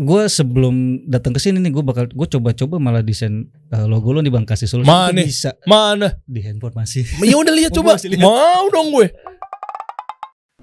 gue 0.00 0.22
sebelum 0.32 1.04
datang 1.04 1.36
ke 1.36 1.40
sini 1.44 1.60
nih 1.60 1.76
gue 1.76 1.84
bakal 1.84 2.08
gue 2.08 2.28
coba-coba 2.32 2.80
malah 2.80 3.04
desain 3.04 3.44
uh, 3.68 3.84
logo 3.84 4.16
lo 4.16 4.24
nih 4.24 4.32
bang 4.32 4.48
kasih 4.48 4.64
solusi 4.64 4.88
Mana? 4.88 5.20
Bisa 5.20 5.52
Mana? 5.68 6.16
di 6.24 6.40
handphone 6.40 6.72
masih. 6.72 7.04
Ya 7.30 7.36
udah 7.36 7.52
lihat 7.52 7.76
coba. 7.76 8.00
lihat. 8.00 8.24
Mau 8.24 8.72
dong 8.72 8.96
gue. 8.96 9.12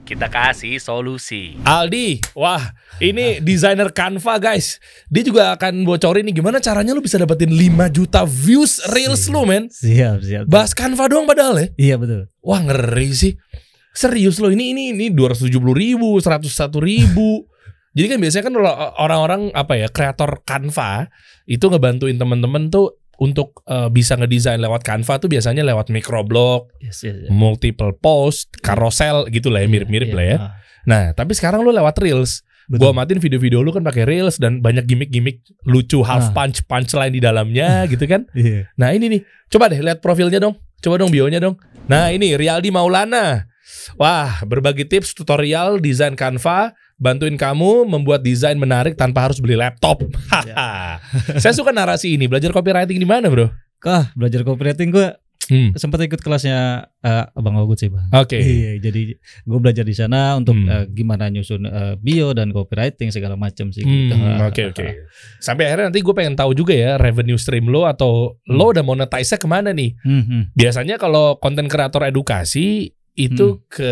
Kita 0.07 0.31
kasih 0.31 0.79
solusi. 0.79 1.59
Aldi, 1.67 2.23
wah 2.33 2.63
ini 3.03 3.43
desainer 3.43 3.91
Canva 3.91 4.39
guys. 4.39 4.79
Dia 5.11 5.21
juga 5.21 5.53
akan 5.53 5.83
bocorin 5.83 6.23
nih 6.25 6.39
gimana 6.41 6.63
caranya 6.63 6.95
lu 6.95 7.03
bisa 7.03 7.19
dapetin 7.19 7.51
5 7.51 7.91
juta 7.91 8.23
views 8.23 8.81
reels 8.89 9.27
lu 9.27 9.43
men. 9.43 9.67
Siap 9.69 10.23
siap. 10.23 10.43
Bahas 10.47 10.71
Canva 10.71 11.11
doang 11.11 11.27
padahal 11.27 11.59
ya. 11.59 11.67
Iya 11.75 11.95
betul. 11.99 12.31
Wah 12.41 12.63
ngeri 12.63 13.11
sih. 13.13 13.33
Serius 13.93 14.39
loh 14.39 14.49
ini 14.49 14.71
ini 14.73 14.95
ini 14.95 15.05
270 15.13 15.51
ribu, 15.75 16.17
101 16.17 16.49
ribu. 16.81 17.43
Jadi 17.97 18.07
kan 18.07 18.19
biasanya 18.21 18.43
kan 18.45 18.53
kalau 18.53 18.73
orang-orang 18.95 19.41
apa 19.51 19.73
ya 19.73 19.87
kreator 19.89 20.45
Canva 20.45 21.09
itu 21.43 21.65
ngebantuin 21.65 22.15
temen-temen 22.15 22.69
tuh 22.69 22.93
untuk 23.17 23.65
eh, 23.65 23.89
bisa 23.89 24.13
ngedesain 24.13 24.61
lewat 24.61 24.85
Canva 24.85 25.17
tuh 25.17 25.25
biasanya 25.25 25.65
lewat 25.65 25.89
microblog, 25.89 26.69
Yes, 26.77 27.01
yes, 27.01 27.25
yes. 27.25 27.29
multiple 27.33 27.89
post, 27.91 28.53
carousel 28.61 29.25
gitu 29.27 29.49
lah 29.49 29.65
ya 29.65 29.67
mirip-mirip 29.67 30.13
Iya, 30.13 30.15
lah 30.15 30.25
ya. 30.25 30.37
ah, 30.37 30.51
Nah 30.85 31.03
tapi 31.11 31.33
sekarang 31.33 31.65
lu 31.65 31.73
lewat 31.73 31.97
reels. 31.97 32.45
Gua 32.67 32.91
betul. 32.91 32.99
matiin 32.99 33.19
video-video 33.23 33.59
lu 33.59 33.71
kan 33.71 33.81
pakai 33.81 34.03
reels 34.03 34.37
dan 34.37 34.59
banyak 34.59 34.85
gimmick-gimmick 34.85 35.39
lucu 35.63 36.03
half 36.03 36.29
Ah. 36.29 36.33
punch 36.35 36.67
punchline 36.67 37.09
di 37.09 37.19
dalamnya 37.19 37.81
gitu 37.91 38.05
kan. 38.05 38.29
Iya. 38.31 38.69
Nah 38.75 38.91
ini 38.91 39.09
nih, 39.09 39.21
coba 39.49 39.71
deh 39.71 39.79
lihat 39.79 39.97
profilnya 39.97 40.37
dong. 40.37 40.53
Coba 40.77 41.01
dong 41.01 41.09
bionya 41.09 41.39
dong. 41.39 41.57
Nah 41.87 42.11
ini 42.11 42.35
Rialdi 42.35 42.69
Maulana. 42.69 43.47
Wah, 43.95 44.43
berbagi 44.43 44.83
tips 44.83 45.11
tutorial 45.11 45.79
desain 45.79 46.13
Canva, 46.13 46.75
bantuin 46.97 47.37
kamu 47.37 47.85
membuat 47.85 48.25
desain 48.25 48.57
menarik 48.57 48.97
tanpa 48.97 49.29
harus 49.29 49.37
beli 49.37 49.53
laptop. 49.53 50.01
Haha. 50.27 50.97
Saya 51.41 51.53
suka 51.53 51.69
narasi 51.69 52.17
ini. 52.17 52.25
Belajar 52.25 52.49
copywriting 52.49 52.97
di 52.97 53.07
mana, 53.07 53.29
Bro? 53.29 53.53
Kah 53.77 54.09
belajar 54.17 54.41
copywriting 54.41 54.89
gue 54.89 55.07
Hmm. 55.47 55.71
sempat 55.79 56.03
ikut 56.03 56.19
kelasnya 56.19 56.91
eh, 56.99 57.23
abang 57.31 57.55
Ogut 57.55 57.79
sih 57.79 57.87
bang. 57.87 58.03
Oke. 58.11 58.35
Iya, 58.35 58.83
jadi 58.83 59.15
gue 59.47 59.59
belajar 59.63 59.87
di 59.87 59.95
sana 59.95 60.35
untuk 60.35 60.59
Hmm. 60.59 60.67
eh, 60.67 60.85
gimana 60.91 61.31
nyusun 61.31 61.63
eh, 61.63 61.95
bio 61.95 62.35
dan 62.35 62.51
copywriting 62.51 63.15
segala 63.15 63.39
macam 63.39 63.71
sih. 63.71 63.79
Hmm, 63.79 64.11
gitu. 64.11 64.15
Oke 64.43 64.61
oke. 64.75 64.85
Sampai 65.39 65.71
akhirnya 65.71 65.87
nanti 65.87 66.03
gue 66.03 66.11
pengen 66.11 66.35
tahu 66.35 66.51
juga 66.51 66.75
ya 66.75 66.99
revenue 66.99 67.39
stream 67.39 67.71
lo 67.71 67.87
atau 67.87 68.35
lo 68.43 68.65
udah 68.75 68.83
monetize-nya 68.83 69.39
ke 69.39 69.47
mana 69.47 69.71
nih? 69.71 69.95
Hmm, 70.03 70.23
hmm. 70.27 70.41
Biasanya 70.51 70.99
kalau 70.99 71.39
konten 71.39 71.71
kreator 71.71 72.03
edukasi 72.03 72.91
itu 73.17 73.65
ke 73.67 73.91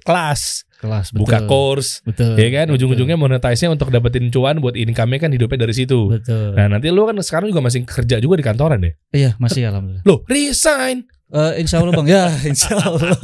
kelas, 0.00 0.64
Kelas 0.80 1.12
betul. 1.12 1.20
buka 1.26 1.38
course, 1.44 2.00
Betul. 2.06 2.40
ya 2.40 2.48
kan? 2.48 2.72
Ujung-ujungnya 2.72 3.20
monetize-nya 3.20 3.68
untuk 3.68 3.92
dapetin 3.92 4.32
cuan 4.32 4.64
buat 4.64 4.72
income-nya 4.72 5.20
kan 5.20 5.30
hidupnya 5.34 5.68
dari 5.68 5.74
situ. 5.76 6.08
Betul. 6.08 6.56
Nah 6.56 6.72
nanti 6.72 6.88
lu 6.88 7.04
kan 7.04 7.18
sekarang 7.20 7.52
juga 7.52 7.60
masih 7.60 7.84
kerja 7.84 8.16
juga 8.16 8.40
di 8.40 8.44
kantoran 8.46 8.80
deh. 8.80 8.94
Iya 9.12 9.36
masih 9.36 9.68
alhamdulillah. 9.68 10.06
Loh 10.08 10.24
resign. 10.24 11.04
Eh, 11.30 11.62
insya 11.62 11.78
Allah 11.78 11.94
bang 11.94 12.08
ya 12.10 12.24
insya 12.48 12.74
Allah. 12.74 13.14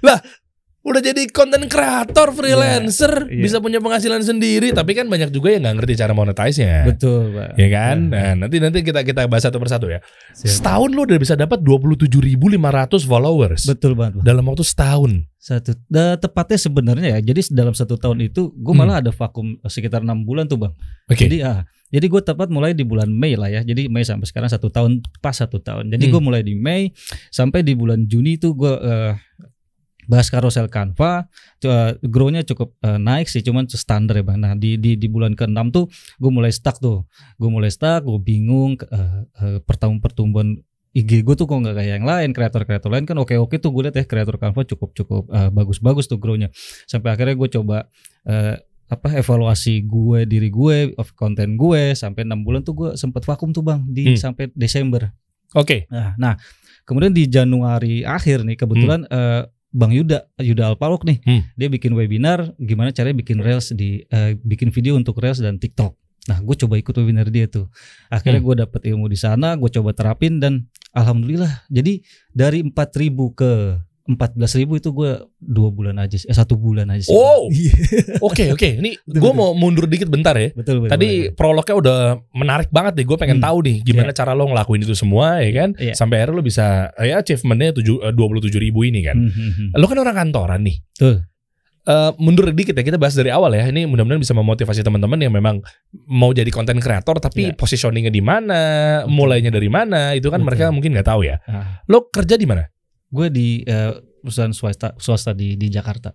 Udah 0.80 1.04
jadi 1.04 1.28
konten 1.28 1.68
kreator 1.68 2.32
freelancer. 2.32 3.28
Iya. 3.28 3.42
Bisa 3.44 3.56
punya 3.60 3.78
penghasilan 3.78 4.24
sendiri. 4.24 4.72
Tapi 4.72 4.96
kan 4.96 5.06
banyak 5.06 5.28
juga 5.28 5.52
yang 5.52 5.68
nggak 5.68 5.76
ngerti 5.76 5.92
cara 5.94 6.12
monetize-nya. 6.12 6.88
Betul 6.88 7.36
pak. 7.36 7.52
Ya 7.60 7.68
kan? 7.68 8.08
Iya. 8.08 8.16
Nah 8.16 8.32
nanti 8.40 8.56
nanti 8.64 8.78
kita 8.80 9.04
kita 9.04 9.28
bahas 9.28 9.44
satu 9.44 9.60
persatu 9.60 9.92
ya. 9.92 10.00
Siap. 10.32 10.48
Setahun 10.56 10.88
lu 10.90 11.04
udah 11.04 11.20
bisa 11.20 11.36
dapat 11.36 11.60
27.500 11.60 12.16
followers. 13.04 13.62
Betul 13.68 13.92
banget 13.92 14.20
bang. 14.20 14.24
Dalam 14.24 14.44
waktu 14.48 14.64
setahun. 14.64 15.12
Satu. 15.36 15.72
Da, 15.88 16.16
tepatnya 16.16 16.56
sebenarnya 16.56 17.08
ya. 17.16 17.18
Jadi 17.22 17.52
dalam 17.52 17.72
satu 17.72 17.96
tahun 17.96 18.24
itu 18.24 18.48
gue 18.50 18.72
Hmm. 18.72 18.80
malah 18.80 19.00
ada 19.00 19.12
vakum 19.12 19.60
sekitar 19.64 20.00
enam 20.00 20.24
bulan 20.24 20.48
tuh 20.48 20.60
bang. 20.60 20.72
Oke. 21.08 21.28
Jadi 21.28 21.40
ah, 21.40 21.60
jadi 21.88 22.06
gue 22.06 22.22
tepat 22.22 22.48
mulai 22.48 22.72
di 22.72 22.84
bulan 22.84 23.08
Mei 23.08 23.36
lah 23.36 23.48
ya. 23.48 23.60
Jadi 23.60 23.88
Mei 23.88 24.04
sampai 24.04 24.24
sekarang 24.24 24.48
satu 24.48 24.68
tahun 24.68 25.00
pas 25.20 25.32
satu 25.32 25.60
tahun. 25.60 25.92
Jadi 25.92 26.08
Hmm. 26.08 26.12
gue 26.16 26.22
mulai 26.24 26.40
di 26.40 26.56
Mei 26.56 26.92
sampai 27.28 27.60
di 27.60 27.72
bulan 27.72 28.04
Juni 28.04 28.36
itu 28.36 28.52
gue 28.52 28.72
eh, 28.72 29.12
bahas 30.10 30.26
carousel 30.26 30.66
Canva. 30.66 31.30
Uh, 31.62 31.94
grow-nya 32.02 32.42
cukup 32.42 32.74
eh, 32.82 32.98
naik 32.98 33.30
sih, 33.30 33.46
cuman 33.46 33.70
standar 33.70 34.18
ya 34.18 34.24
bang. 34.26 34.42
Nah 34.42 34.52
di 34.58 34.74
di 34.74 34.98
di 34.98 35.06
bulan 35.06 35.38
ke-6 35.38 35.70
tuh 35.70 35.86
gue 36.18 36.30
mulai 36.34 36.50
stuck 36.50 36.82
tuh. 36.82 37.06
Gue 37.38 37.50
mulai 37.52 37.70
stuck, 37.70 38.02
gue 38.02 38.18
bingung 38.18 38.74
eh, 38.74 39.62
pertahun 39.62 40.02
pertumbuhan 40.02 40.58
IG 40.90 41.22
gue 41.22 41.34
tuh 41.38 41.46
kok 41.46 41.54
nggak 41.54 41.76
kayak 41.78 41.92
yang 42.02 42.06
lain 42.08 42.34
kreator-kreator 42.34 42.90
lain 42.90 43.06
kan 43.06 43.14
oke-oke 43.22 43.62
tuh 43.62 43.70
gue 43.70 43.86
liat 43.86 43.94
ya 43.94 44.04
kreator 44.10 44.34
Canva 44.42 44.66
cukup 44.66 44.90
cukup 44.90 45.22
eh, 45.30 45.46
bagus-bagus 45.54 46.10
tuh 46.10 46.18
grow-nya 46.18 46.50
sampai 46.90 47.14
akhirnya 47.14 47.38
gue 47.38 47.48
coba 47.54 47.86
apa 48.90 49.08
evaluasi 49.14 49.86
gue 49.86 50.26
diri 50.26 50.50
gue 50.50 50.98
of 50.98 51.14
konten 51.14 51.54
gue 51.54 51.94
sampai 51.94 52.26
enam 52.26 52.42
bulan 52.42 52.66
tuh 52.66 52.74
gue 52.74 52.90
sempet 52.98 53.22
vakum 53.22 53.54
tuh 53.54 53.62
bang 53.62 53.86
di 53.86 54.10
Hmm. 54.10 54.18
sampai 54.18 54.50
Desember 54.50 55.14
Oke. 55.54 55.86
nah, 55.86 56.18
nah 56.18 56.34
kemudian 56.82 57.14
di 57.14 57.30
Januari 57.30 58.02
akhir 58.02 58.42
nih 58.42 58.58
kebetulan 58.58 59.06
eh, 59.06 59.46
Bang 59.70 59.90
Yuda 59.90 60.26
Yuda 60.36 60.74
Alpalok 60.74 61.06
nih 61.06 61.18
Hmm. 61.22 61.42
dia 61.54 61.66
bikin 61.66 61.94
webinar 61.94 62.54
gimana 62.56 62.90
caranya 62.90 63.16
bikin 63.16 63.38
reels 63.38 63.70
di 63.70 64.02
eh, 64.04 64.34
bikin 64.36 64.68
video 64.68 64.94
untuk 64.94 65.18
reels 65.18 65.38
dan 65.38 65.56
TikTok 65.56 65.94
nah 66.26 66.38
gue 66.38 66.52
coba 66.54 66.76
ikut 66.76 66.94
webinar 66.94 67.26
dia 67.26 67.46
tuh 67.46 67.70
akhirnya 68.08 68.38
Hmm. 68.38 68.46
gue 68.46 68.54
dapet 68.60 68.80
ilmu 68.86 69.06
di 69.06 69.16
sana 69.16 69.54
gue 69.54 69.70
coba 69.70 69.90
terapin 69.90 70.36
dan 70.36 70.66
alhamdulillah 70.90 71.64
jadi 71.66 72.02
dari 72.30 72.60
4.000 72.60 73.08
ke 73.32 73.78
14.000 74.10 74.66
itu 74.76 74.90
gue 74.90 75.10
dua 75.38 75.68
bulan 75.70 75.96
aja 75.96 76.14
sih, 76.14 76.26
eh, 76.26 76.34
satu 76.34 76.54
bulan 76.54 76.90
aja 76.90 77.06
sih. 77.06 77.14
Oh. 77.14 77.46
Iya. 77.52 77.72
Oke 78.18 78.50
oke. 78.50 78.68
Ini 78.78 78.90
gue 79.22 79.32
mau 79.32 79.52
mundur 79.52 79.86
dikit 79.86 80.08
bentar 80.08 80.34
ya. 80.34 80.50
betul 80.50 80.82
betul. 80.82 80.90
Tadi 80.90 81.08
betul. 81.28 81.36
prolognya 81.36 81.76
udah 81.78 81.98
menarik 82.32 82.68
banget 82.68 82.98
nih. 82.98 83.06
Gue 83.06 83.16
pengen 83.16 83.38
Hmm. 83.38 83.46
tahu 83.46 83.58
nih 83.62 83.76
gimana 83.82 84.10
cara 84.10 84.34
lo 84.34 84.44
ngelakuin 84.44 84.82
itu 84.82 84.94
semua 84.94 85.38
ya 85.38 85.50
kan. 85.54 85.70
Iya. 85.76 85.94
Sampai 85.94 86.18
akhirnya 86.18 86.36
lo 86.36 86.42
bisa 86.42 86.66
ya 86.96 87.18
achievementnya 87.18 87.70
tujuh 87.72 88.02
dua 88.10 88.26
puluh 88.26 88.42
tujuh 88.42 88.58
ribu 88.58 88.82
ini 88.82 89.00
kan. 89.00 89.16
Hmm, 89.16 89.30
hmm, 89.30 89.50
hmm. 89.52 89.68
Lo 89.76 89.86
kan 89.86 89.96
orang 89.96 90.16
kantoran 90.16 90.60
nih. 90.60 90.76
Betul. 90.92 91.16
Eh, 91.80 92.10
mundur 92.20 92.44
dikit 92.52 92.76
ya 92.76 92.84
kita 92.84 93.00
bahas 93.00 93.16
dari 93.16 93.32
awal 93.32 93.50
ya. 93.50 93.64
Ini 93.66 93.88
mudah-mudahan 93.88 94.20
bisa 94.20 94.36
memotivasi 94.36 94.84
teman-teman 94.84 95.16
yang 95.16 95.32
memang 95.32 95.64
mau 96.04 96.28
jadi 96.30 96.46
konten 96.48 96.76
kreator 96.76 97.16
tapi 97.18 97.50
Iya. 97.50 97.56
positioningnya 97.56 98.12
di 98.12 98.20
mana, 98.20 98.60
mulainya 99.08 99.48
dari 99.48 99.72
mana 99.72 100.12
itu 100.12 100.28
kan 100.28 100.38
Betul. 100.38 100.46
mereka 100.46 100.64
mungkin 100.68 100.92
nggak 100.92 101.08
tahu 101.08 101.24
ya. 101.24 101.40
Ah, 101.44 101.80
Lo 101.88 102.04
kerja 102.06 102.36
di 102.36 102.44
mana? 102.44 102.68
Gue 103.10 103.26
di 103.28 103.48
eh, 103.62 103.90
perusahaan 104.20 104.50
swasta 104.50 104.94
swasta 104.96 105.30
di 105.32 105.54
di 105.54 105.66
Jakarta. 105.66 106.14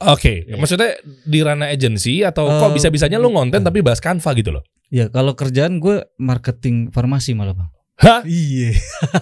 Oke, 0.00 0.48
Iya. 0.48 0.56
maksudnya 0.56 0.96
di 1.04 1.44
ranah 1.44 1.68
agency 1.68 2.24
atau 2.24 2.48
kok 2.48 2.70
Eh, 2.70 2.74
bisa-bisanya 2.74 3.20
lo 3.20 3.28
ngonten 3.28 3.60
eh. 3.60 3.66
tapi 3.66 3.84
bahas 3.84 4.00
Canva 4.00 4.32
gitu 4.32 4.48
loh? 4.50 4.64
Ya 4.88 5.06
kalau 5.06 5.34
kerjaan 5.34 5.76
gue 5.76 6.00
marketing 6.16 6.88
farmasi 6.88 7.36
malah 7.36 7.52
bang. 7.52 7.70
Hah? 8.00 8.20
Iya. 8.24 8.80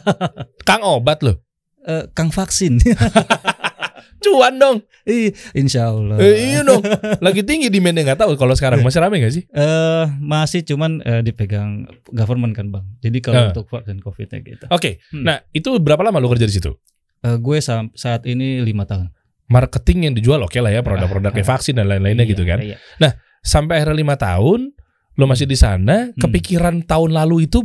Kang 0.69 0.81
obat 0.81 1.21
loh. 1.21 1.43
Eh, 1.83 2.07
Kang 2.15 2.31
vaksin. 2.31 2.79
Cuan 4.19 4.55
dong. 4.55 4.83
Iya, 5.03 5.31
Insya 5.55 5.89
Allah. 5.89 6.19
Eh, 6.19 6.53
iya 6.53 6.61
dong. 6.63 6.83
Lagi 7.19 7.43
tinggi 7.43 7.71
demandnya 7.71 8.03
nggak 8.05 8.21
tahu 8.21 8.35
kalau 8.35 8.53
sekarang 8.53 8.83
masih 8.83 8.99
rame 8.99 9.19
nggak 9.19 9.35
sih? 9.35 9.45
Eh 9.49 10.05
masih 10.19 10.63
cuman 10.63 10.99
eh, 11.01 11.23
dipegang 11.23 11.87
government 12.09 12.53
kan 12.53 12.67
bang. 12.69 12.85
Jadi 12.99 13.19
kalau 13.19 13.39
Eh. 13.41 13.49
untuk 13.51 13.67
vaksin 13.67 13.99
covidnya 13.99 14.39
gitu. 14.41 14.67
Oke. 14.69 14.99
Hmm. 15.11 15.23
Nah, 15.23 15.43
itu 15.51 15.71
berapa 15.79 16.03
lama 16.03 16.19
lo 16.19 16.29
kerja 16.29 16.45
di 16.45 16.55
situ? 16.55 16.75
Eh, 17.19 17.37
gue 17.37 17.59
sa- 17.59 17.91
saat 17.93 18.23
ini 18.25 18.63
lima 18.63 18.85
tahun. 18.85 19.11
Marketing 19.49 20.11
yang 20.11 20.15
dijual 20.15 20.39
oke 20.41 20.61
lah 20.61 20.71
ya, 20.71 20.85
produk-produk 20.85 21.33
kayak 21.33 21.49
vaksin 21.49 21.75
dan 21.75 21.89
lain-lainnya 21.89 22.23
Iya, 22.23 22.33
gitu 22.33 22.43
kan. 22.45 22.59
Iya. 22.61 22.77
Sampai 23.41 23.81
akhirnya 23.81 23.97
lima 23.97 24.15
tahun 24.15 24.77
lo 25.15 25.25
masih 25.25 25.47
di 25.47 25.57
sana, 25.57 26.13
Hmm. 26.13 26.21
kepikiran 26.21 26.85
tahun 26.85 27.11
lalu 27.11 27.49
itu 27.49 27.65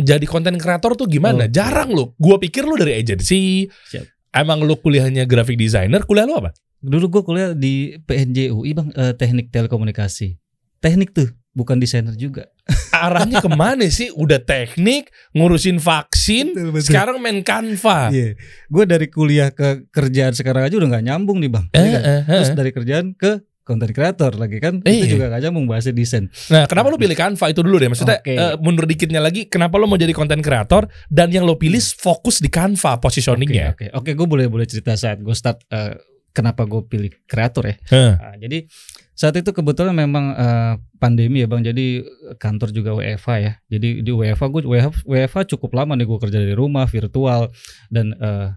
jadi 0.00 0.24
konten 0.24 0.56
kreator 0.56 0.96
tuh 0.96 1.06
gimana? 1.06 1.46
Oke. 1.46 1.54
Jarang 1.54 1.92
lo. 1.92 2.16
Gua 2.16 2.36
pikir 2.36 2.64
lo 2.64 2.74
dari 2.74 2.96
agency. 2.96 3.68
Siap. 3.68 4.04
Emang 4.32 4.60
lo 4.60 4.74
kuliahnya 4.74 5.22
graphic 5.24 5.54
designer, 5.54 6.02
kuliah 6.02 6.24
lo 6.24 6.40
apa? 6.40 6.50
Dulu 6.78 7.10
gue 7.10 7.22
kuliah 7.22 7.50
di 7.52 7.98
PNJ 7.98 8.50
UI 8.50 8.70
bang, 8.70 8.88
eh, 8.92 9.12
teknik 9.12 9.50
telekomunikasi. 9.50 10.38
Teknik 10.78 11.10
tuh, 11.10 11.26
bukan 11.58 11.82
desainer 11.82 12.14
juga. 12.14 12.46
Arahnya 12.94 13.42
ke 13.42 13.50
mana 13.50 13.82
sih? 13.90 14.14
Udah 14.14 14.38
teknik, 14.38 15.10
ngurusin 15.34 15.82
vaksin, 15.82 16.54
sekarang 16.78 17.18
main 17.18 17.42
Canva. 17.42 18.14
Iya, 18.14 18.38
gue 18.70 18.84
dari 18.86 19.10
kuliah 19.10 19.50
ke 19.50 19.90
kerjaan 19.90 20.38
sekarang 20.38 20.62
aja 20.62 20.78
udah 20.78 20.88
nggak 20.88 21.04
nyambung 21.04 21.42
nih 21.42 21.50
bang. 21.50 21.66
Eh, 21.74 21.82
Iya 21.82 21.90
kan? 21.90 22.00
eh, 22.00 22.14
eh. 22.14 22.22
Terus 22.38 22.50
dari 22.54 22.70
kerjaan 22.70 23.06
ke 23.12 23.32
content 23.60 23.92
creator 23.92 24.32
lagi 24.32 24.56
kan, 24.58 24.80
Iya. 24.80 24.96
itu 24.96 25.20
juga 25.20 25.28
nggak 25.28 25.42
nyambung 25.44 25.68
bahasa 25.68 25.92
desain. 25.92 26.32
Nah, 26.48 26.64
kenapa 26.64 26.88
lo 26.88 26.96
pilih 26.96 27.12
Canva 27.12 27.52
itu 27.52 27.60
dulu 27.60 27.76
deh? 27.76 27.92
Maksudnya 27.92 28.16
Oke. 28.18 28.32
eh, 28.32 28.56
mundur 28.64 28.88
dikitnya 28.88 29.20
lagi, 29.20 29.44
kenapa 29.44 29.76
lo 29.76 29.84
mau 29.84 30.00
jadi 30.00 30.16
konten 30.16 30.40
kreator 30.40 30.88
dan 31.06 31.28
yang 31.28 31.44
lo 31.44 31.60
pilih 31.60 31.76
fokus 31.76 32.40
di 32.40 32.48
Canva 32.48 32.96
positioningnya? 32.96 33.76
Oke, 33.76 33.92
oke, 33.92 34.10
gue 34.16 34.24
boleh 34.26 34.48
boleh 34.48 34.64
cerita 34.64 34.96
saat 34.96 35.20
gue 35.20 35.36
start 35.36 35.68
eh, 35.68 36.00
kenapa 36.30 36.64
gue 36.64 36.82
pilih 36.82 37.10
kreator 37.24 37.64
ya. 37.66 37.76
Heh. 37.88 38.12
Nah, 38.14 38.36
jadi 38.36 38.68
saat 39.12 39.34
itu 39.34 39.50
kebetulan 39.50 39.90
memang 39.92 40.24
eh, 40.32 40.74
pandemi 40.96 41.42
ya 41.42 41.46
bang, 41.46 41.62
jadi 41.62 42.06
kantor 42.36 42.68
juga 42.70 42.90
WFH 42.94 43.28
ya. 43.38 43.52
Jadi 43.68 44.00
di 44.00 44.10
WFH 44.10 44.44
gue 44.48 44.62
WFH, 44.64 44.98
WFH 45.04 45.38
cukup 45.50 45.74
lama 45.74 45.94
nih 45.94 46.04
gue 46.04 46.18
kerja 46.20 46.38
dari 46.38 46.54
rumah 46.54 46.86
virtual 46.86 47.50
dan 47.88 48.14
eh, 48.14 48.48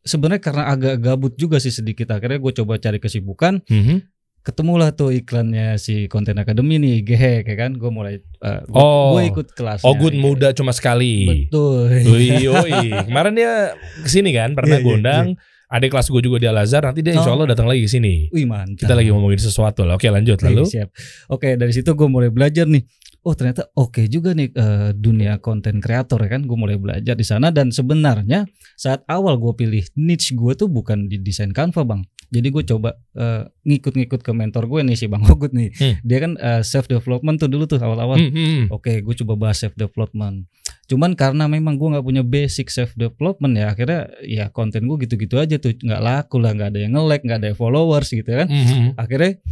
sebenarnya 0.00 0.40
karena 0.40 0.64
agak 0.68 0.96
gabut 0.98 1.34
juga 1.34 1.58
sih 1.58 1.68
sedikit 1.68 2.08
akhirnya 2.08 2.38
gue 2.38 2.52
coba 2.54 2.78
cari 2.78 2.96
kesibukan 2.96 3.58
Mhm. 3.66 4.06
ketemulah 4.40 4.94
tuh 4.94 5.10
iklannya 5.10 5.74
si 5.74 6.06
Content 6.06 6.38
Academy 6.38 6.78
nih 6.78 7.02
GH 7.02 7.24
kayak 7.42 7.58
kan 7.58 7.72
gue 7.74 7.90
mulai 7.90 8.22
uh, 8.38 8.62
gue 8.62 8.78
Oh. 8.78 9.18
ikut 9.18 9.50
kelas 9.50 9.82
Oh 9.82 9.92
good 9.92 10.14
muda 10.14 10.54
cuma 10.54 10.70
sekali. 10.70 11.26
betul 11.50 11.90
yoi. 12.38 12.94
Kemarin 13.02 13.34
dia 13.34 13.74
ke 13.74 14.06
sini 14.06 14.30
kan, 14.30 14.54
pernah 14.54 14.78
Iya, 14.78 14.84
gue 14.86 14.88
iya, 14.88 14.98
undang. 15.02 15.26
Adik 15.66 15.90
kelas 15.90 16.06
gue 16.08 16.22
juga 16.22 16.38
di 16.38 16.46
Al 16.46 16.62
Azhar. 16.62 16.86
Nanti 16.86 17.02
dia 17.02 17.10
insya 17.10 17.34
Oh. 17.34 17.38
Allah 17.38 17.50
datang 17.50 17.66
lagi 17.66 17.82
ke 17.82 17.90
sini. 17.90 18.30
Wih 18.30 18.46
mantap 18.46 18.86
Kita 18.86 18.94
lagi 18.94 19.10
ngomongin 19.10 19.42
sesuatu 19.42 19.82
lah. 19.82 19.98
Oke 19.98 20.06
lanjut 20.06 20.38
Oke, 20.38 20.46
lalu. 20.46 20.62
siap. 20.62 20.94
Oke, 21.26 21.58
dari 21.58 21.72
situ 21.74 21.90
gue 21.90 22.06
mulai 22.06 22.30
belajar 22.30 22.70
nih. 22.70 22.86
Oh, 23.26 23.34
ternyata 23.34 23.66
oke 23.74 24.06
juga 24.06 24.30
nih 24.30 24.54
eh, 24.54 24.94
dunia 24.94 25.42
konten 25.42 25.82
kreator 25.82 26.22
ya 26.22 26.38
kan. 26.38 26.46
Gue 26.46 26.54
mulai 26.54 26.78
belajar 26.78 27.18
di 27.18 27.26
sana 27.26 27.50
dan 27.50 27.74
sebenarnya 27.74 28.46
saat 28.78 29.02
awal 29.10 29.34
gue 29.42 29.50
pilih 29.58 29.82
niche 29.98 30.38
gue 30.38 30.54
tuh 30.54 30.70
bukan 30.70 31.10
di 31.10 31.18
desain 31.18 31.50
Canva, 31.50 31.82
Bang. 31.82 32.06
Jadi 32.30 32.46
gue 32.46 32.62
coba 32.62 32.94
eh, 33.18 33.42
ngikut-ngikut 33.66 34.22
ke 34.22 34.30
mentor 34.30 34.70
gue 34.70 34.86
nih 34.86 34.94
si 34.94 35.10
Bang 35.10 35.26
Ogut 35.26 35.50
nih. 35.50 35.74
Hmm. 35.74 35.98
Dia 36.06 36.18
kan 36.22 36.32
self 36.62 36.86
development 36.86 37.42
tuh 37.42 37.50
dulu 37.50 37.66
tuh 37.66 37.82
awal-awal. 37.82 38.22
Hmm, 38.22 38.30
hmm, 38.30 38.46
hmm. 38.46 38.64
Oke, 38.70 39.02
gue 39.02 39.14
coba 39.26 39.34
bahas 39.34 39.58
self 39.58 39.74
development. 39.74 40.46
Cuman 40.86 41.18
karena 41.18 41.50
memang 41.50 41.74
gue 41.74 41.88
nggak 41.98 42.06
punya 42.06 42.22
basic 42.22 42.70
self 42.70 42.94
development 42.94 43.58
ya, 43.58 43.74
akhirnya 43.74 44.00
ya 44.22 44.44
konten 44.54 44.86
gue 44.86 44.96
gitu-gitu 45.02 45.36
aja 45.36 45.58
tuh 45.58 45.74
nggak 45.74 46.02
laku 46.02 46.38
lah, 46.38 46.54
nggak 46.54 46.68
ada 46.74 46.78
yang 46.78 46.94
nge-like, 46.94 47.24
nggak 47.26 47.40
ada 47.42 47.50
followers 47.58 48.10
gitu 48.14 48.30
kan 48.30 48.46
Hmm, 48.46 48.66
hmm. 48.66 48.90
akhirnya 48.94 49.42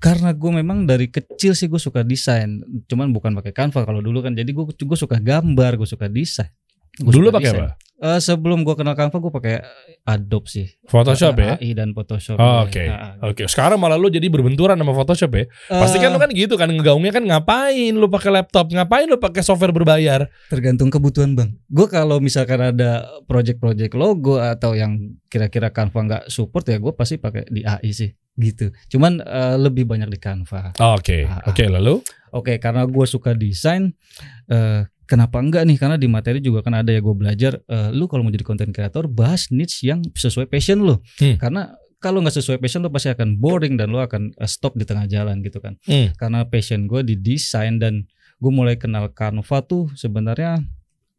karena 0.00 0.32
gue 0.32 0.50
memang 0.64 0.88
dari 0.88 1.12
kecil 1.12 1.52
sih 1.52 1.68
gue 1.68 1.76
suka 1.76 2.00
desain 2.00 2.64
cuman 2.88 3.12
bukan 3.12 3.36
pakai 3.36 3.52
Canva 3.52 3.84
kalau 3.84 4.00
dulu 4.00 4.24
kan 4.24 4.32
jadi 4.32 4.48
gue 4.48 4.64
gue 4.64 4.98
suka 4.98 5.20
gambar 5.20 5.76
gue 5.76 5.84
suka 5.84 6.08
desain 6.08 6.48
Gua 7.02 7.10
Dulu 7.10 7.26
pakai 7.34 7.50
apa? 7.50 7.74
Eh, 7.96 8.18
sebelum 8.18 8.62
gue 8.62 8.74
kenal 8.74 8.92
Canva 8.92 9.14
gue 9.14 9.30
pakai 9.30 9.54
Adobe 10.02 10.44
sih 10.44 10.66
Photoshop 10.84 11.38
ya? 11.38 11.54
AI 11.56 11.72
dan 11.72 11.90
Photoshop 11.90 12.36
Oh. 12.36 12.66
Oke, 12.66 12.84
Ah, 12.84 13.14
ah. 13.16 13.30
oke. 13.30 13.46
Sekarang 13.46 13.78
malah 13.78 13.94
lu 13.94 14.08
jadi 14.08 14.26
berbenturan 14.26 14.74
sama 14.74 14.90
Photoshop 14.92 15.30
ya? 15.32 15.44
Pasti 15.70 15.96
kan 15.96 16.10
Eh, 16.10 16.12
lu 16.12 16.18
kan 16.18 16.30
gitu 16.30 16.54
kan 16.54 16.68
ngegaungnya 16.68 17.12
kan 17.12 17.22
ngapain 17.22 17.90
lu 17.90 18.06
pakai 18.08 18.30
laptop, 18.32 18.68
ngapain 18.68 19.06
lu 19.06 19.16
pakai 19.16 19.40
software 19.40 19.70
berbayar? 19.70 20.26
tergantung 20.46 20.90
kebutuhan 20.90 21.32
bang 21.32 21.54
gue 21.64 21.86
kalau 21.86 22.18
misalkan 22.18 22.60
ada 22.64 23.06
project-project 23.24 23.94
logo 23.94 24.36
atau 24.36 24.72
yang 24.72 24.98
kira-kira 25.26 25.70
Canva 25.70 25.98
nggak 26.00 26.24
support 26.28 26.66
ya 26.66 26.76
gue 26.76 26.92
pasti 26.92 27.16
pakai 27.16 27.46
di 27.46 27.62
AI 27.62 27.90
sih 27.90 28.10
gitu 28.34 28.68
cuman 28.90 29.18
eh, 29.18 29.56
lebih 29.56 29.84
banyak 29.84 30.06
di 30.08 30.18
Canva 30.18 30.74
Oke, 30.92 31.24
ah. 31.24 31.46
oke 31.46 31.64
lalu. 31.64 32.02
Oke, 32.30 32.58
karena 32.58 32.82
gue 32.82 33.06
suka 33.06 33.30
desain, 33.30 33.94
eh, 34.48 34.82
kenapa 35.04 35.40
enggak 35.40 35.64
nih? 35.68 35.76
Karena 35.78 35.96
di 35.96 36.08
materi 36.08 36.38
juga 36.40 36.64
kan 36.64 36.80
ada 36.80 36.90
ya 36.90 37.00
gue 37.00 37.14
belajar. 37.14 37.60
eh, 37.64 37.90
lu 37.92 38.08
kalau 38.10 38.24
mau 38.26 38.32
jadi 38.32 38.44
content 38.44 38.72
creator, 38.72 39.08
bahas 39.08 39.48
niche 39.48 39.84
yang 39.84 40.00
sesuai 40.12 40.48
passion 40.48 40.82
lu. 40.82 41.00
Hmm. 41.20 41.36
Karena 41.40 41.72
kalau 42.02 42.20
nggak 42.20 42.36
sesuai 42.36 42.60
passion 42.60 42.84
lu 42.84 42.92
pasti 42.92 43.08
akan 43.08 43.40
boring 43.40 43.80
dan 43.80 43.88
lu 43.88 44.00
akan 44.00 44.36
eh, 44.36 44.50
stop 44.50 44.76
di 44.76 44.84
tengah 44.84 45.08
jalan 45.08 45.40
gitu 45.40 45.60
kan. 45.62 45.80
Hmm. 45.88 46.12
Karena 46.16 46.44
passion 46.44 46.84
gue 46.84 47.00
di 47.00 47.16
desain 47.16 47.80
dan 47.80 48.04
gue 48.42 48.52
mulai 48.52 48.76
kenal 48.76 49.08
Canva 49.14 49.64
tuh 49.64 49.88
sebenarnya 49.96 50.60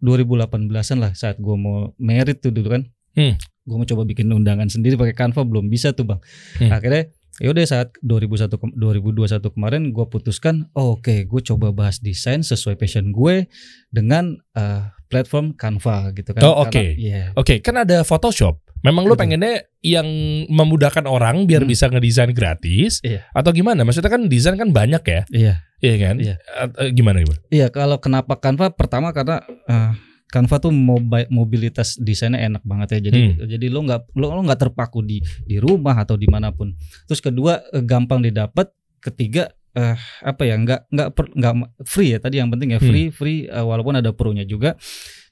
2018an 0.03 0.97
lah 1.01 1.11
saat 1.17 1.41
gue 1.41 1.55
mau 1.57 1.95
merit 1.97 2.43
tuh 2.43 2.53
dulu 2.53 2.77
kan. 2.77 2.83
Hmm. 3.15 3.33
Gue 3.65 3.75
mau 3.81 3.87
coba 3.87 4.05
bikin 4.05 4.29
undangan 4.29 4.69
sendiri 4.69 4.93
pakai 4.93 5.17
Canva 5.17 5.41
belum 5.41 5.71
bisa 5.71 5.95
tuh 5.95 6.05
bang. 6.05 6.21
Hmm. 6.61 6.69
Akhirnya 6.69 7.09
yaudah 7.37 7.63
saat 7.63 7.91
2001 7.99 8.47
ke- 8.49 8.73
2021 8.73 9.43
kemarin 9.49 9.89
gue 9.89 10.05
putuskan 10.05 10.71
oh, 10.71 10.95
oke 10.95 11.25
gue 11.25 11.41
coba 11.43 11.69
bahas 11.69 11.99
desain 11.99 12.39
sesuai 12.39 12.75
passion 12.75 13.09
gue 13.09 13.51
dengan 13.89 14.35
eh, 14.53 14.83
platform 15.05 15.53
Canva 15.53 16.11
gitu 16.11 16.33
kan. 16.33 16.41
Oh, 16.41 16.65
oke. 16.65 16.81
Iya. 16.81 17.31
Oke, 17.33 17.61
kan 17.61 17.77
ada 17.77 18.01
Photoshop. 18.01 18.57
Memang 18.81 19.05
lu 19.05 19.13
Betul. 19.13 19.21
pengennya 19.37 19.53
yang 19.79 20.05
memudahkan 20.45 21.05
orang 21.05 21.45
biar 21.45 21.61
Hmm. 21.61 21.69
bisa 21.69 21.85
ngedesain 21.87 22.29
gratis 22.31 23.01
Iya. 23.01 23.21
atau 23.31 23.49
gimana? 23.49 23.85
Maksudnya 23.85 24.09
kan 24.09 24.25
desain 24.25 24.57
kan 24.57 24.69
banyak 24.69 25.01
ya, 25.01 25.21
Iya. 25.29 25.53
iya 25.79 25.95
kan? 25.99 26.15
Iya. 26.17 26.35
Eh, 26.75 26.89
gimana 26.91 27.21
gimana? 27.21 27.41
Iya, 27.49 27.69
kalau 27.69 27.97
kenapa 27.97 28.33
Canva? 28.35 28.73
Pertama 28.73 29.09
karena 29.09 29.41
eh, 29.45 29.91
Canva 30.35 30.59
tuh 30.59 30.75
mobi- 30.75 31.31
mobilitas 31.31 31.95
desainnya 31.95 32.43
enak 32.43 32.59
banget 32.61 32.99
ya. 32.99 33.07
Jadi 33.07 33.19
Hmm. 33.23 33.47
jadi 33.47 33.65
lo 33.71 33.79
nggak 33.81 34.01
lo 34.13 34.27
lo 34.29 34.41
nggak 34.43 34.59
terpaku 34.61 34.99
di 34.99 35.17
di 35.41 35.55
rumah 35.55 35.95
atau 35.95 36.19
di 36.19 36.27
mana 36.27 36.51
pun. 36.51 36.75
Terus 37.07 37.23
kedua 37.23 37.63
eh, 37.71 37.79
gampang 37.79 38.19
didapat. 38.19 38.67
Ketiga 38.99 39.47
eh, 39.71 39.95
apa 40.19 40.43
ya 40.43 40.57
nggak 40.57 40.91
nggak 40.91 41.07
nggak 41.13 41.53
free 41.83 42.11
ya 42.11 42.19
tadi 42.19 42.39
yang 42.39 42.49
penting 42.49 42.73
ya 42.73 42.79
Hmm. 42.79 42.89
free 42.89 43.07
free 43.09 43.39
eh, 43.45 43.61
walaupun 43.61 43.95
ada 43.95 44.11
pro-nya 44.11 44.43
juga. 44.43 44.75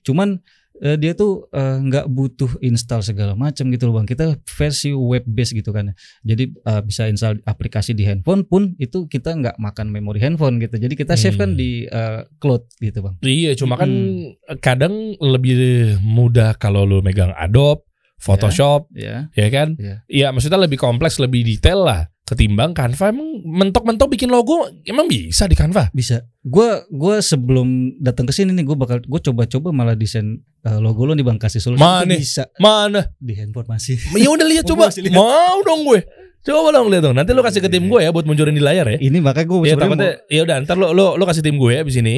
Cuman 0.01 0.39
eh, 0.79 0.97
dia 0.97 1.13
tuh 1.13 1.45
eh, 1.49 1.77
nggak 1.79 2.07
butuh 2.07 2.49
install 2.59 3.01
segala 3.01 3.33
macam 3.33 3.69
gitu 3.69 3.85
loh 3.85 3.97
bang. 3.97 4.07
Kita 4.07 4.37
versi 4.41 4.89
web 4.89 5.21
base 5.23 5.53
gitu 5.53 5.69
kan. 5.69 5.91
Jadi 6.21 6.49
eh, 6.49 6.81
bisa 6.81 7.05
install 7.05 7.43
aplikasi 7.43 7.91
di 7.91 8.03
handphone 8.03 8.41
pun 8.43 8.73
itu 8.77 9.05
kita 9.05 9.33
nggak 9.33 9.55
makan 9.57 9.91
memori 9.91 10.17
handphone 10.17 10.57
gitu. 10.57 10.79
Jadi 10.79 10.93
kita 10.95 11.13
save 11.13 11.35
kan 11.35 11.53
Hmm. 11.53 11.59
di 11.59 11.85
eh, 11.85 12.21
cloud 12.39 12.65
gitu 12.77 13.01
bang. 13.01 13.15
Iya, 13.21 13.53
cuma 13.53 13.75
kan 13.75 13.89
Hmm. 13.89 14.33
kadang 14.57 14.93
lebih 15.19 15.55
mudah 15.99 16.55
kalau 16.55 16.81
lu 16.83 17.03
megang 17.03 17.35
Adobe, 17.35 17.83
Photoshop, 18.17 18.87
Ya. 18.95 19.27
ya 19.35 19.47
kan? 19.51 19.75
Iya. 19.75 19.95
Iya, 20.07 20.27
maksudnya 20.31 20.55
lebih 20.55 20.79
kompleks, 20.79 21.19
lebih 21.19 21.43
detail 21.43 21.83
lah 21.83 22.07
ketimbang 22.23 22.71
Canva. 22.71 23.11
Emang 23.11 23.43
mentok-mentok 23.43 24.07
bikin 24.15 24.31
logo 24.31 24.67
emang 24.87 25.11
bisa 25.11 25.45
di 25.45 25.55
Canva? 25.59 25.91
Bisa. 25.91 26.23
Gua 26.43 26.83
gua 26.87 27.19
sebelum 27.19 27.99
datang 27.99 28.27
ke 28.27 28.33
sini 28.33 28.55
nih 28.55 28.63
gue 28.63 28.77
bakal 28.79 29.03
gue 29.03 29.19
coba-coba 29.19 29.75
malah 29.75 29.95
desain 29.95 30.39
eh, 30.63 30.79
logo 30.79 31.03
lo 31.03 31.13
nih 31.15 31.23
Bang 31.23 31.39
kasih 31.39 31.59
solusi 31.59 31.83
Mana? 31.83 32.15
Bisa 32.15 32.47
Mana? 32.59 33.11
di 33.19 33.33
handphone 33.35 33.67
masih. 33.67 33.99
Ya 34.23 34.31
udah 34.31 34.47
lihat 34.47 34.63
coba. 34.63 34.87
lihat? 34.91 35.11
Mau 35.11 35.59
dong 35.67 35.83
gue. 35.83 35.99
Coba 36.43 36.75
dong 36.75 36.87
lihat 36.91 37.03
dong. 37.07 37.15
Nanti 37.15 37.31
lu 37.31 37.43
kasih 37.43 37.59
ke 37.63 37.67
tim 37.71 37.87
gue 37.87 37.99
ya 38.03 38.11
buat 38.11 38.23
munculin 38.27 38.55
di 38.55 38.63
layar 38.63 38.87
ya. 38.87 38.97
Ini 38.99 39.19
makanya 39.19 39.47
gue 39.47 39.57
Iya 39.67 39.75
takutnya 39.79 40.11
ya 40.27 40.41
udah 40.43 40.55
ntar 40.63 40.75
lo 40.79 40.91
lo 40.95 41.15
lo 41.19 41.23
kasih 41.27 41.43
tim 41.43 41.59
gue 41.59 41.71
ya 41.75 41.83
di 41.83 41.91
sini. 41.91 42.15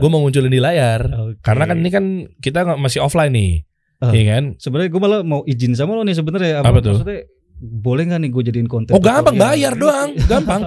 Gue 0.00 0.08
mau 0.12 0.20
munculin 0.20 0.52
di 0.52 0.60
layar. 0.60 1.08
Karena 1.40 1.64
kan 1.64 1.76
ini 1.80 1.90
kan 1.92 2.04
kita 2.44 2.76
masih 2.76 3.00
offline 3.00 3.32
nih. 3.32 3.52
Oh. 3.96 4.12
Iya 4.12 4.24
kan? 4.36 4.44
sebenarnya 4.60 4.92
gue 4.92 5.00
malah 5.00 5.20
mau 5.24 5.40
izin 5.48 5.72
sama 5.72 5.96
lo 5.96 6.04
nih 6.04 6.12
sebenarnya 6.12 6.60
Apa 6.60 6.84
tuh? 6.84 7.00
Maksudnya 7.00 7.24
boleh 7.56 8.04
nggak 8.04 8.20
nih 8.20 8.30
gue 8.30 8.42
jadiin 8.52 8.68
konten 8.68 8.92
Oh 8.92 9.00
gampang 9.00 9.36
bayar 9.40 9.72
doang, 9.72 10.12
gampang. 10.28 10.60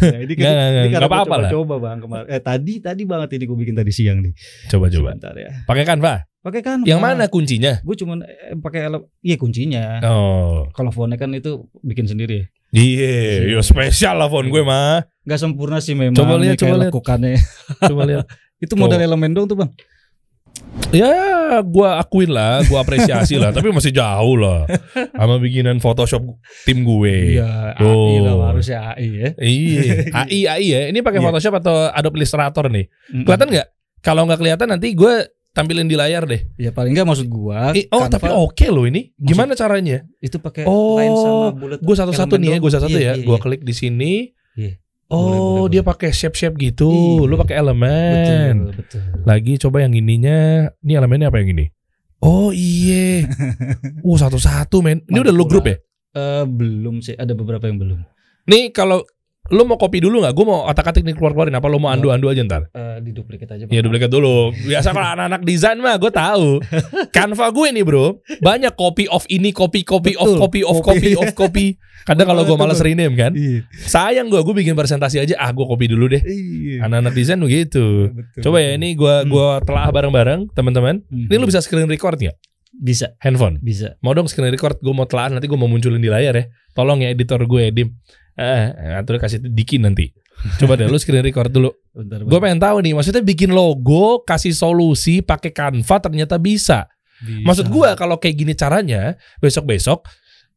Nah, 0.00 0.20
ini 0.22 0.34
kan 0.38 0.54
ini 0.86 0.88
gua 0.94 1.06
apa-apa 1.10 1.36
lah. 1.46 1.50
coba 1.50 1.74
bang 1.82 1.98
kemarin. 1.98 2.26
Eh 2.30 2.40
tadi 2.40 2.78
tadi 2.78 3.02
banget 3.02 3.28
ini 3.36 3.44
gue 3.50 3.58
bikin 3.58 3.74
tadi 3.74 3.90
siang 3.90 4.22
nih. 4.22 4.32
Coba 4.70 4.86
coba. 4.86 5.08
Sebentar 5.12 5.34
ya. 5.34 5.50
Pakai 5.66 5.82
Canva. 5.82 6.14
Pakai 6.40 6.60
kan? 6.64 6.78
Yang 6.88 7.00
mana 7.02 7.28
kuncinya? 7.28 7.82
Gue 7.84 7.98
cuman 7.98 8.24
eh, 8.24 8.56
pakai 8.56 8.88
iya 9.20 9.36
kuncinya. 9.36 10.00
Oh. 10.06 10.70
Kalau 10.72 10.94
font 10.94 11.12
kan 11.18 11.34
itu 11.36 11.68
bikin 11.84 12.08
sendiri. 12.08 12.48
Iya, 12.70 13.50
yo 13.50 13.60
spesial 13.66 14.14
lah 14.14 14.30
phone 14.30 14.48
gue 14.48 14.62
mah. 14.62 15.02
Gak 15.26 15.42
sempurna 15.42 15.82
sih 15.82 15.98
memang. 15.98 16.14
Coba 16.14 16.38
lihat, 16.38 16.56
coba 16.56 16.76
lihat. 16.78 16.92
lekukannya. 16.94 17.34
Coba 17.82 18.02
lihat. 18.06 18.26
itu 18.64 18.74
modal 18.78 19.00
elemen 19.02 19.34
dong 19.34 19.50
tuh 19.50 19.58
bang. 19.58 19.70
Ya, 20.90 21.14
gua 21.62 21.98
akuin 21.98 22.30
lah, 22.30 22.66
gua 22.66 22.82
apresiasi 22.82 23.38
lah, 23.38 23.50
tapi 23.56 23.70
masih 23.70 23.94
jauh 23.94 24.34
lah 24.34 24.66
sama 25.14 25.38
bikinan 25.38 25.78
Photoshop 25.78 26.22
tim 26.66 26.82
gue. 26.82 27.38
Iya, 27.38 27.78
AI 27.78 28.16
lah 28.18 28.34
harusnya 28.50 28.78
AI 28.94 29.08
ya. 29.08 29.28
Iya, 29.38 29.92
AI 30.26 30.38
AI 30.46 30.64
ya. 30.66 30.80
Ini 30.90 30.98
pakai 31.00 31.22
Iya. 31.22 31.26
Photoshop 31.30 31.54
atau 31.62 31.74
Adobe 31.90 32.18
Illustrator 32.18 32.66
nih. 32.66 32.86
Kelihatan 33.22 33.48
nggak? 33.50 33.68
Kalau 34.00 34.22
nggak 34.26 34.38
kelihatan 34.40 34.66
nanti 34.66 34.96
gue 34.96 35.14
tampilin 35.50 35.86
di 35.86 35.94
layar 35.94 36.26
deh. 36.26 36.42
Ya 36.56 36.70
paling 36.70 36.94
enggak 36.94 37.06
maksud 37.06 37.26
gua. 37.26 37.70
Eh, 37.70 37.86
oh, 37.90 38.06
Canva 38.06 38.14
tapi 38.16 38.28
oke 38.30 38.66
loh 38.70 38.86
ini. 38.86 39.10
Gimana 39.14 39.54
caranya? 39.54 40.02
Itu 40.18 40.38
pakai 40.38 40.66
Oh, 40.66 40.98
line 40.98 41.14
sama 41.14 41.46
bullet. 41.52 41.78
Gue 41.82 41.94
satu-satu 41.94 42.34
nih 42.34 42.48
ya, 42.50 42.58
gue 42.58 42.70
satu-satu 42.70 42.98
Iya, 42.98 43.04
ya. 43.04 43.14
iya, 43.18 43.26
Gue 43.26 43.36
iya. 43.36 43.42
klik 43.42 43.62
di 43.62 43.74
sini. 43.74 44.12
Iya. 44.58 44.74
Oh, 45.10 45.18
Boleh, 45.18 45.38
boleh, 45.42 45.68
dia 45.74 45.82
pakai 45.82 46.10
shape-shape 46.14 46.54
gitu. 46.70 46.86
Iya. 46.86 47.26
Lu 47.26 47.34
pakai 47.34 47.56
elemen. 47.58 48.54
Betul, 48.70 48.78
betul. 48.78 49.00
Lagi 49.26 49.52
coba 49.58 49.82
yang 49.82 49.92
ininya. 49.98 50.70
Ini 50.86 50.92
elemennya 51.02 51.34
apa 51.34 51.42
yang 51.42 51.50
ini? 51.58 51.66
Oh 52.22 52.54
iya. 52.54 53.26
uh 54.06 54.16
satu-satu 54.16 54.78
men. 54.86 55.02
Ini 55.10 55.18
udah 55.18 55.34
lu 55.34 55.50
grup 55.50 55.66
ya? 55.66 55.76
Eh, 56.14 56.44
belum 56.46 57.02
sih, 57.02 57.18
ada 57.18 57.34
beberapa 57.34 57.66
yang 57.66 57.82
belum. 57.82 58.00
Nih 58.50 58.70
kalau 58.70 59.02
lu 59.50 59.62
mau 59.64 59.74
copy 59.74 59.98
dulu 59.98 60.20
nggak? 60.20 60.30
Gue 60.30 60.44
mau 60.44 60.64
otak-atik 60.64 61.02
nih 61.02 61.12
keluar-keluarin. 61.12 61.52
Apa 61.52 61.66
lu 61.66 61.76
mau 61.76 61.88
andu-andu 61.88 62.26
aja 62.26 62.40
ntar? 62.40 62.70
Eh, 62.70 62.98
di 63.00 63.10
duplikat 63.10 63.50
aja. 63.50 63.64
Bang. 63.64 63.72
Ya 63.72 63.80
duplikat 63.80 64.06
dulu. 64.06 64.54
Biasa 64.54 64.90
kalau 64.90 65.08
anak-anak 65.10 65.42
desain 65.42 65.76
mah 65.76 65.94
gue 65.94 66.08
tahu. 66.08 66.62
Canva 67.14 67.46
gue 67.48 67.66
nih 67.70 67.82
bro, 67.82 68.06
banyak 68.38 68.72
copy 68.72 69.06
of 69.06 69.26
ini, 69.26 69.50
copy 69.50 69.82
copy 69.82 70.14
of 70.14 70.26
Betul. 70.26 70.38
copy 70.38 70.60
of 70.62 70.76
Copy. 70.80 71.12
of 71.14 71.30
copy. 71.32 71.66
Kadang 72.00 72.26
kalau 72.26 72.42
gue 72.42 72.56
malas 72.56 72.80
rename 72.80 73.12
kan, 73.12 73.30
Iya. 73.30 73.60
sayang 73.76 74.26
gue, 74.26 74.40
gue 74.40 74.54
bikin 74.56 74.72
presentasi 74.72 75.20
aja. 75.20 75.36
Ah 75.36 75.50
gue 75.50 75.62
copy 75.62 75.84
dulu 75.84 76.08
deh. 76.08 76.22
Iya. 76.22 76.86
Anak-anak 76.86 77.12
desain 77.12 77.36
begitu. 77.36 78.08
Betul, 78.08 78.40
Coba 78.42 78.58
ya 78.58 78.74
ini 78.74 78.94
gue 78.94 79.14
Hmm. 79.20 79.28
gua 79.28 79.60
telah 79.60 79.90
bareng-bareng 79.90 80.48
teman-teman. 80.50 81.04
Hmm. 81.04 81.26
Ini 81.26 81.36
lu 81.36 81.44
bisa 81.44 81.58
screen 81.58 81.84
record 81.86 82.16
nggak? 82.16 82.38
bisa, 82.70 83.12
Handphone. 83.18 83.58
bisa. 83.60 83.98
Mau 83.98 84.14
dong 84.14 84.24
screen 84.24 84.48
record, 84.48 84.78
gue 84.78 84.94
mau 84.94 85.04
telah 85.04 85.28
nanti 85.28 85.44
gue 85.44 85.58
mau 85.58 85.66
munculin 85.66 85.98
di 85.98 86.06
layar 86.06 86.32
ya. 86.32 86.44
Tolong 86.70 87.02
ya 87.02 87.10
editor 87.10 87.42
gue 87.42 87.66
Edim. 87.66 87.92
Eh, 88.38 88.94
atur 88.98 89.18
kasih 89.18 89.42
Diki 89.42 89.78
nanti. 89.78 90.10
Coba 90.56 90.76
deh 90.78 90.88
lu 90.88 90.96
screen 90.96 91.20
record 91.20 91.52
dulu. 91.52 91.68
Gue 92.24 92.38
pengen 92.40 92.60
tahu 92.62 92.80
nih, 92.80 92.96
maksudnya 92.96 93.20
bikin 93.20 93.52
logo, 93.52 94.24
kasih 94.24 94.56
solusi 94.56 95.20
pakai 95.20 95.52
Canva 95.52 95.96
ternyata 96.00 96.40
bisa. 96.40 96.88
Bisa. 97.20 97.44
Maksud 97.44 97.66
gua 97.68 97.92
kalau 98.00 98.16
kayak 98.16 98.36
gini 98.40 98.56
caranya, 98.56 99.20
besok-besok 99.44 100.08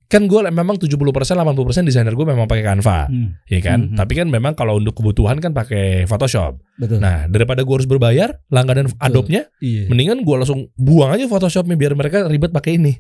kan 0.08 0.30
gue 0.30 0.40
memang 0.48 0.78
70% 0.78 0.94
80% 1.02 1.90
desainer 1.90 2.14
gue 2.14 2.26
memang 2.28 2.46
pakai 2.46 2.64
Canva, 2.64 3.10
Hmm, 3.10 3.34
ya 3.50 3.60
kan? 3.60 3.90
Mhm. 3.92 3.98
Tapi 3.98 4.14
kan 4.14 4.28
memang 4.30 4.54
kalau 4.54 4.78
untuk 4.78 4.94
kebutuhan 5.02 5.42
kan 5.42 5.52
pakai 5.52 6.06
Photoshop. 6.06 6.62
betul. 6.78 7.02
Nah, 7.02 7.26
daripada 7.30 7.62
gue 7.62 7.74
harus 7.74 7.86
berbayar 7.86 8.38
langganan 8.50 8.90
Adobe-nya, 8.98 9.50
iya. 9.62 9.86
mendingan 9.90 10.22
gue 10.22 10.36
langsung 10.38 10.70
buang 10.78 11.14
aja 11.14 11.26
Photoshop-nya 11.26 11.78
biar 11.78 11.94
mereka 11.94 12.26
ribet 12.26 12.54
pakai 12.54 12.78
ini. 12.78 12.94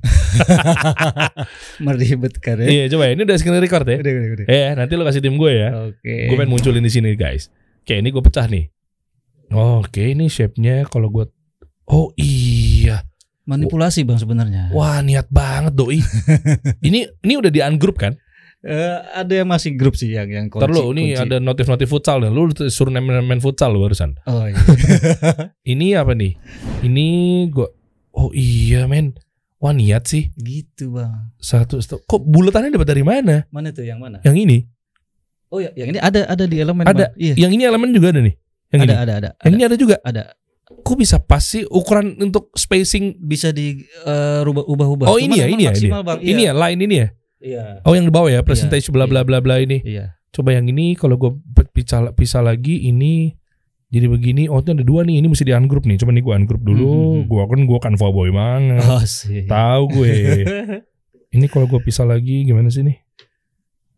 Meribetkan 1.85 2.55
ya. 2.63 2.67
Iya, 2.69 2.83
coba 2.93 3.03
ya. 3.09 3.11
ini 3.17 3.21
udah 3.25 3.37
screen 3.37 3.61
record 3.61 3.85
ya. 3.85 3.97
Udah, 4.01 4.11
udah, 4.11 4.29
udah. 4.33 4.45
Eh, 4.49 4.69
nanti 4.73 4.93
lo 4.97 5.03
kasih 5.05 5.21
tim 5.21 5.35
gue 5.37 5.51
ya. 5.53 5.69
Oke. 5.89 6.13
Gue 6.29 6.35
pengen 6.37 6.51
munculin 6.51 6.83
di 6.83 6.91
sini, 6.91 7.13
guys. 7.13 7.49
Oke, 7.83 7.99
ini 7.99 8.09
gue 8.09 8.23
pecah 8.23 8.47
nih. 8.47 8.69
Oke, 9.53 10.13
ini 10.13 10.29
shape-nya 10.29 10.85
kalau 10.89 11.09
gue 11.09 11.25
Oh 11.83 12.15
iya. 12.15 12.52
Manipulasi 13.43 14.07
bang 14.07 14.15
sebenarnya. 14.15 14.71
Wah, 14.71 15.03
niat 15.03 15.27
banget 15.27 15.75
doi. 15.75 15.99
ini 16.87 17.03
ini 17.23 17.33
udah 17.35 17.51
di 17.51 17.59
ungroup 17.59 17.99
kan? 17.99 18.15
Eh, 18.63 18.97
ada 19.11 19.43
yang 19.43 19.51
masih 19.51 19.75
grup 19.75 19.99
sih 19.99 20.15
yang 20.15 20.31
yang 20.31 20.47
kunci. 20.47 20.63
Ntar 20.63 20.71
lo, 20.71 20.95
ini 20.95 21.11
kunci. 21.11 21.19
ada 21.19 21.35
notif-notif 21.43 21.91
futsal 21.91 22.23
nih. 22.23 22.31
Lu 22.31 22.47
suruh 22.71 22.87
main, 22.95 23.03
main 23.03 23.43
futsal 23.43 23.75
lo 23.75 23.83
barusan. 23.83 24.15
Oh 24.23 24.47
iya. 24.47 24.55
Ini 25.75 25.99
apa 25.99 26.15
nih? 26.15 26.39
Ini 26.87 27.07
gua 27.51 27.67
Oh 28.15 28.31
iya, 28.31 28.87
men. 28.87 29.11
Wah, 29.59 29.75
niat 29.75 30.07
sih. 30.07 30.31
gitu 30.39 30.95
bang. 30.95 31.33
Satu, 31.43 31.83
satu. 31.83 31.99
Kok 32.07 32.23
bulatannya 32.23 32.71
dapat 32.71 32.87
dari 32.87 33.03
mana? 33.03 33.43
Mana 33.51 33.75
tuh 33.75 33.83
yang 33.83 33.99
mana? 33.99 34.23
Yang 34.23 34.37
ini? 34.47 34.57
Oh 35.51 35.59
ya, 35.59 35.75
yang 35.75 35.91
ini 35.91 35.99
ada 35.99 36.23
ada 36.31 36.47
di 36.47 36.63
elemen. 36.63 36.87
Ada. 36.87 37.11
Bang. 37.11 37.19
Iya. 37.19 37.33
Yang 37.43 37.51
ini 37.59 37.63
elemen 37.67 37.89
juga 37.91 38.15
ada 38.15 38.21
nih. 38.23 38.35
Yang 38.71 38.79
Ada 38.79 38.87
ini. 38.87 38.95
ada 38.95 39.13
ada. 39.13 39.29
Yang 39.43 39.43
ada. 39.43 39.55
ini 39.59 39.63
ada 39.67 39.75
juga. 39.75 39.95
Ada. 40.01 40.23
Kok 40.81 40.97
bisa 40.97 41.21
pas 41.21 41.45
sih 41.45 41.63
ukuran 41.69 42.17
untuk 42.17 42.49
spacing? 42.57 43.21
Bisa 43.21 43.53
di 43.53 43.85
eh, 43.85 44.39
rubah 44.41 44.65
ubah-ubah. 44.65 45.05
Oh, 45.07 45.21
Cuman 45.21 45.29
ini 45.29 45.35
ya, 45.37 45.45
ini 45.45 45.63
ya, 45.67 45.71
ini 45.71 45.89
maksimal, 45.91 46.01
Bang. 46.01 46.19
Ini 46.19 46.41
ya, 46.49 46.53
line 46.57 46.79
ini 46.81 46.95
ya. 46.97 47.07
Iya. 47.43 47.63
Oh, 47.85 47.93
yang 47.93 48.07
di 48.07 48.13
bawah 48.13 48.31
ya, 48.31 48.41
percentage 48.41 48.87
bla 48.89 49.05
bla 49.05 49.21
bla 49.27 49.43
bla 49.43 49.59
ini. 49.59 49.83
Iya. 49.83 50.15
Coba 50.33 50.55
yang 50.57 50.65
ini 50.65 50.97
kalau 50.97 51.19
gue 51.19 51.29
pisah, 51.75 52.09
pisah 52.17 52.41
lagi 52.41 52.89
ini 52.89 53.35
jadi 53.93 54.09
begini. 54.09 54.49
Oh, 54.49 54.57
itu 54.57 54.73
ada 54.73 54.81
dua 54.81 55.05
nih. 55.05 55.21
Ini 55.21 55.27
mesti 55.29 55.45
di 55.45 55.53
ungroup 55.53 55.85
nih. 55.85 56.01
Coba 56.01 56.17
nih 56.17 56.23
gue 56.25 56.33
ungroup 56.33 56.63
dulu. 56.65 57.21
Mhm. 57.21 57.29
Gua 57.29 57.43
kan 57.45 57.59
gua 57.69 57.79
kan 57.83 57.93
boy 57.93 58.33
banget. 58.33 58.81
Oh 58.89 59.05
sih. 59.05 59.45
Tahu 59.45 59.83
gue. 59.93 60.13
ini 61.35 61.45
kalau 61.45 61.69
gue 61.69 61.77
pisah 61.85 62.07
lagi 62.07 62.41
gimana 62.49 62.73
sih 62.73 62.81
nih? 62.81 62.97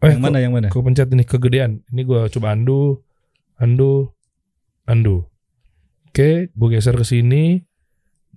Eh, 0.03 0.11
yang 0.11 0.21
mana 0.21 0.37
yang 0.43 0.51
mana? 0.51 0.67
Gue 0.67 0.83
pencet 0.83 1.07
ini 1.07 1.23
kegedean. 1.23 1.79
Ini 1.87 2.01
gue 2.03 2.27
coba 2.27 2.51
undo, 2.51 3.07
undo, 3.63 4.11
undo. 4.91 5.31
Oke, 6.15 6.47
gue 6.47 6.67
geser 6.71 6.95
ke 6.95 7.03
sini. 7.03 7.59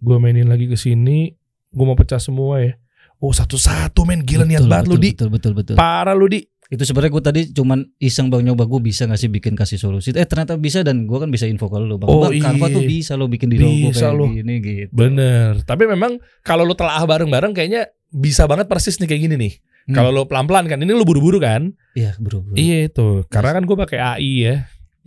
Gue 0.02 0.18
mainin 0.18 0.50
lagi 0.50 0.66
ke 0.66 0.75
sini. 0.75 1.30
Gue 1.70 1.87
mau 1.87 1.94
pecah 1.94 2.18
semua 2.18 2.58
ya. 2.58 2.75
Oh 3.23 3.30
satu-satu 3.30 4.02
men 4.02 4.26
gila 4.26 4.42
niat 4.42 4.66
Betul, 4.66 4.70
banget 4.75 4.87
lu 4.90 4.90
betul, 4.90 4.99
di. 4.99 5.11
Betul 5.14 5.28
betul 5.30 5.52
betul. 5.54 5.75
Parah 5.78 6.11
lu 6.18 6.26
di. 6.26 6.42
Itu 6.75 6.82
sebenarnya 6.82 7.14
gue 7.14 7.23
tadi 7.23 7.42
cuman 7.54 7.87
iseng 8.02 8.35
bang 8.35 8.50
nyoba 8.50 8.66
gue 8.66 8.82
bisa 8.82 9.06
nggak 9.06 9.20
sih 9.23 9.30
bikin 9.30 9.54
kasih 9.54 9.78
solusi. 9.78 10.11
Eh 10.11 10.26
ternyata 10.26 10.58
bisa 10.58 10.82
dan 10.82 11.06
gue 11.06 11.18
kan 11.23 11.30
bisa 11.30 11.47
info 11.47 11.70
ke 11.70 11.78
lu 11.78 12.02
bang. 12.02 12.11
Oh, 12.11 12.26
bang 12.26 12.42
Canva 12.42 12.66
iya. 12.66 12.75
tuh 12.75 12.82
bisa 12.82 13.12
lo 13.14 13.30
bikin 13.30 13.47
di 13.47 13.62
logo 13.62 13.94
kayak 13.94 14.11
lo. 14.11 14.26
gini 14.26 14.54
gitu. 14.58 14.90
Bener. 14.90 15.62
Tapi 15.62 15.87
memang 15.87 16.18
kalau 16.42 16.66
lu 16.66 16.75
telah 16.75 16.99
bareng-bareng 17.06 17.54
kayaknya 17.54 17.94
bisa 18.11 18.50
banget 18.50 18.66
persis 18.66 18.99
nih 18.99 19.06
kayak 19.06 19.23
gini 19.23 19.35
nih. 19.38 19.52
Hmm. 19.87 20.02
Kalau 20.02 20.11
lu 20.11 20.26
pelan-pelan 20.26 20.66
kan, 20.66 20.82
ini 20.82 20.90
lu 20.90 21.06
buru-buru 21.06 21.38
kan? 21.38 21.78
Iya 21.94 22.18
bro. 22.18 22.42
Iya 22.58 22.90
itu. 22.90 23.23
Karena 23.30 23.54
kan 23.54 23.62
gue 23.62 23.76
pakai 23.78 23.99
AI 24.02 24.35
ya. 24.42 24.56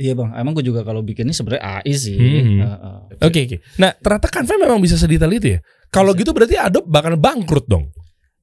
Iya 0.02 0.18
bang. 0.18 0.34
Emang 0.34 0.58
gue 0.58 0.66
juga 0.66 0.82
kalau 0.82 1.06
bikin 1.06 1.30
ini 1.30 1.36
sebenarnya 1.38 1.62
AI 1.62 1.94
sih. 1.94 2.18
Hmm. 2.18 3.22
Oke 3.22 3.46
oke. 3.46 3.58
Nah 3.78 3.94
ternyata 3.94 4.28
Canva 4.28 4.58
memang 4.58 4.82
bisa 4.82 4.98
sedetail 4.98 5.30
itu 5.32 5.54
ya. 5.56 5.60
Kalau 5.88 6.18
gitu 6.18 6.34
berarti 6.34 6.58
Adobe 6.58 6.90
bakal 6.90 7.14
bangkrut 7.16 7.70
dong. 7.70 7.94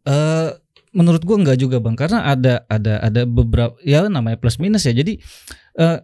Eh, 0.05 0.49
menurut 0.95 1.21
gua 1.21 1.37
nggak 1.37 1.59
juga 1.59 1.83
bang 1.83 1.93
karena 1.93 2.25
ada 2.25 2.65
ada 2.67 3.03
ada 3.03 3.23
beberapa 3.25 3.77
ya 3.83 4.07
namanya 4.07 4.41
plus 4.41 4.57
minus 4.57 4.89
ya 4.89 4.95
jadi 4.95 5.21
eh 5.77 5.99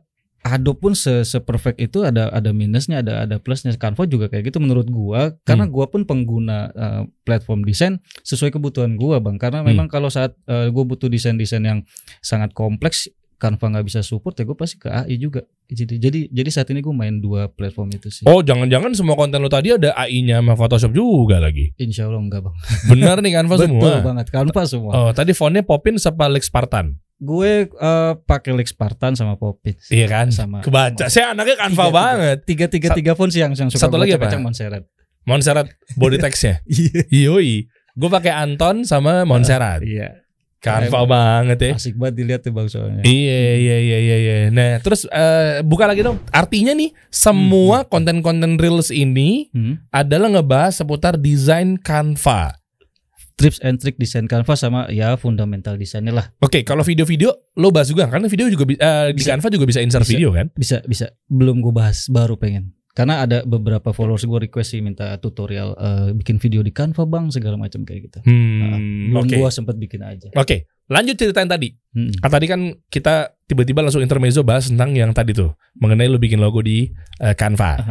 Adobe 0.45 0.77
pun 0.77 0.93
se, 0.93 1.25
perfect 1.41 1.81
itu 1.81 2.05
ada 2.05 2.29
ada 2.29 2.53
minusnya 2.53 3.01
ada 3.01 3.25
ada 3.25 3.41
plusnya 3.41 3.73
Canva 3.81 4.05
juga 4.05 4.29
kayak 4.29 4.53
gitu 4.53 4.61
menurut 4.61 4.85
gua 4.93 5.33
karena 5.41 5.65
gua 5.65 5.89
pun 5.89 6.05
pengguna 6.05 6.69
eh, 6.69 7.03
platform 7.25 7.65
desain 7.65 7.97
sesuai 8.21 8.53
kebutuhan 8.53 8.93
gua 9.01 9.25
bang 9.25 9.41
karena 9.41 9.65
Hmm. 9.65 9.73
memang 9.73 9.89
kalau 9.89 10.13
saat 10.13 10.37
eh, 10.45 10.69
gua 10.69 10.85
butuh 10.85 11.09
desain 11.09 11.41
desain 11.41 11.65
yang 11.65 11.81
sangat 12.21 12.53
kompleks 12.53 13.09
Canva 13.37 13.67
nggak 13.69 13.85
bisa 13.85 14.01
support 14.01 14.33
ya 14.33 14.43
gue 14.43 14.55
pasti 14.55 14.77
ke 14.77 14.87
AI 14.87 15.17
juga 15.17 15.43
jadi 15.65 15.97
jadi 15.99 16.19
jadi 16.29 16.51
saat 16.51 16.69
ini 16.69 16.79
gue 16.79 16.91
main 16.91 17.17
dua 17.17 17.47
platform 17.47 17.91
itu 17.91 18.09
sih 18.09 18.25
Oh 18.25 18.41
jangan-jangan 18.41 18.93
semua 18.93 19.15
konten 19.15 19.39
lo 19.39 19.49
tadi 19.49 19.71
ada 19.71 19.91
AI-nya 19.93 20.39
sama 20.39 20.55
Photoshop 20.55 20.91
juga 20.91 21.39
lagi. 21.39 21.73
Insya 21.77 22.05
Allah 22.05 22.21
enggak 22.21 22.41
bang 22.41 22.55
Bener 22.87 23.17
nih 23.19 23.33
Canva 23.33 23.55
betul 23.57 23.69
semua. 23.69 24.01
banget 24.01 24.27
Canva 24.29 24.63
semua 24.65 24.93
Oh 24.95 25.11
tadi 25.11 25.33
fontnya 25.33 25.61
Popin 25.61 25.97
sama 25.97 26.27
Lex 26.27 26.47
Spartan. 26.47 26.95
gue 27.17 27.53
eh, 27.67 28.13
pakai 28.21 28.53
Lex 28.53 28.71
Spartan 28.71 29.15
sama 29.15 29.35
Popit 29.35 29.79
Iya 29.87 30.07
kan? 30.07 30.29
sama 30.29 30.61
Kebaca. 30.61 31.07
Saya 31.07 31.33
anaknya 31.33 31.57
Canva 31.57 31.71
Tiga, 31.75 31.85
tiga. 31.85 31.95
banget. 31.95 32.39
tiga 32.45 32.67
tiga 32.69 32.89
tiga 32.93 33.13
font 33.13 33.29
sih 33.29 33.41
yang 33.41 33.53
yang 33.53 33.69
suka 33.69 33.81
Satu 33.81 33.97
lagi 33.97 34.13
apa? 34.13 34.27
cek-cek 34.27 34.41
Montserrat 34.41 34.85
Montserrat 35.23 35.67
body 35.95 36.19
text-nya. 36.19 36.61
iya 36.69 37.03
Yoi. 37.25 37.65
Gue 37.95 38.09
pakai 38.09 38.35
Anton 38.35 38.83
sama 38.83 39.23
Montserrat. 39.23 39.81
iya 39.81 40.21
Emang. 40.89 41.05
banget 41.05 41.59
ya. 41.61 41.73
asik 41.77 41.95
banget 41.95 42.15
dilihat 42.17 42.41
tuh 42.41 42.51
bang 42.51 42.67
soalnya 42.67 43.03
Iya 43.05 43.39
iya 43.61 43.77
iya 43.79 43.99
iya 44.01 44.17
iya. 44.17 44.37
Nah, 44.49 44.81
terus 44.81 45.05
eh, 45.07 45.61
buka 45.61 45.85
lagi 45.85 46.01
dong. 46.01 46.17
Artinya 46.33 46.73
nih 46.73 46.91
semua 47.09 47.85
konten-konten 47.85 48.57
reels 48.57 48.89
ini 48.89 49.53
hmm. 49.53 49.91
adalah 49.91 50.33
ngebahas 50.33 50.73
seputar 50.75 51.15
desain 51.15 51.77
Canva. 51.77 52.57
tips 53.35 53.59
and 53.61 53.83
trick 53.83 53.99
desain 53.99 54.31
Canva 54.31 54.55
sama 54.55 54.87
ya 54.89 55.19
fundamental 55.19 55.75
desainnya 55.75 56.15
lah 56.15 56.27
Oke, 56.39 56.63
kalau 56.63 56.87
video-video 56.87 57.35
lo 57.55 57.75
bahas 57.75 57.91
juga 57.91 58.07
karena 58.07 58.31
video 58.31 58.47
juga 58.47 58.63
bi- 58.63 58.79
eh, 58.79 59.11
di 59.11 59.19
Bisa. 59.19 59.35
Canva 59.35 59.51
juga 59.51 59.67
bisa 59.67 59.83
insert 59.83 60.07
Bisa. 60.07 60.15
video 60.15 60.31
kan? 60.31 60.47
bisa 60.55 60.79
bisa 60.87 61.11
belum 61.27 61.59
gue 61.59 61.75
bahas 61.75 62.07
baru 62.07 62.39
pengen 62.39 62.74
karena 62.95 63.27
ada 63.27 63.43
beberapa 63.43 63.91
followers 63.91 64.23
gue 64.23 64.41
request 64.41 64.71
sih 64.71 64.81
minta 64.81 65.19
tutorial 65.19 65.75
eh, 65.75 66.09
bikin 66.15 66.39
video 66.39 66.63
di 66.63 66.71
Canva 66.71 67.03
bang 67.05 67.27
segala 67.29 67.59
macam 67.59 67.83
kayak 67.83 68.07
gitu 68.07 68.19
Hmm, 68.23 69.11
belum 69.11 69.27
oke. 69.27 69.35
gue 69.35 69.51
sempet 69.51 69.75
bikin 69.77 70.01
aja 70.01 70.31
Oke, 70.35 70.65
lanjut 70.87 71.19
ceritain 71.19 71.51
tadi. 71.51 71.75
Hmm. 71.91 72.15
Kan 72.15 72.31
tadi 72.31 72.47
kan 72.47 72.61
kita 72.87 73.35
tiba-tiba 73.45 73.83
langsung 73.83 73.99
intermezzo 74.01 74.41
bahas 74.41 74.71
tentang 74.71 74.95
yang 74.95 75.11
tadi 75.11 75.35
tuh 75.35 75.53
mengenai 75.77 76.07
lo 76.07 76.23
bikin 76.23 76.39
logo 76.39 76.63
di 76.63 76.87
eh, 77.19 77.35
Canva. 77.35 77.83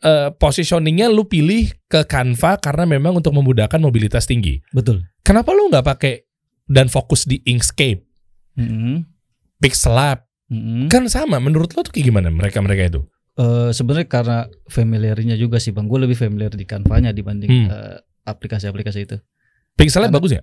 Eh, 0.00 0.32
positioningnya 0.32 1.12
lu 1.12 1.28
pilih 1.28 1.68
ke 1.84 2.08
Canva 2.08 2.56
karena 2.56 2.88
memang 2.88 3.20
untuk 3.20 3.36
memudahkan 3.36 3.76
mobilitas 3.76 4.24
tinggi. 4.24 4.56
betul 4.72 5.04
Kenapa 5.20 5.52
lu 5.52 5.68
nggak 5.68 5.84
pakai 5.84 6.24
dan 6.64 6.88
fokus 6.88 7.24
di 7.24 7.40
Inkscape, 7.44 8.04
Hmm. 8.56 9.04
Pixel 9.56 9.92
Lab? 9.92 10.24
Hmm. 10.48 10.88
Kan 10.88 11.08
sama. 11.08 11.36
Menurut 11.36 11.72
lo 11.72 11.84
tuh 11.84 11.92
kayak 11.92 12.08
gimana 12.08 12.28
mereka-mereka 12.28 12.88
itu? 12.88 13.00
Eh, 13.40 13.70
sebenarnya 13.72 14.04
karena 14.04 14.38
familiarnya 14.68 15.32
juga 15.34 15.56
sih 15.56 15.72
bang 15.72 15.88
gue 15.88 15.96
lebih 15.98 16.12
familiar 16.12 16.52
di 16.52 16.62
Canva-nya 16.62 17.08
dibanding 17.10 17.48
Hmm. 17.48 17.68
eh, 17.68 17.96
aplikasi-aplikasi 18.26 19.00
itu 19.02 19.16
Pixel 19.72 20.04
Lab 20.04 20.12
Karena- 20.12 20.18
bagus 20.18 20.32
ya? 20.36 20.42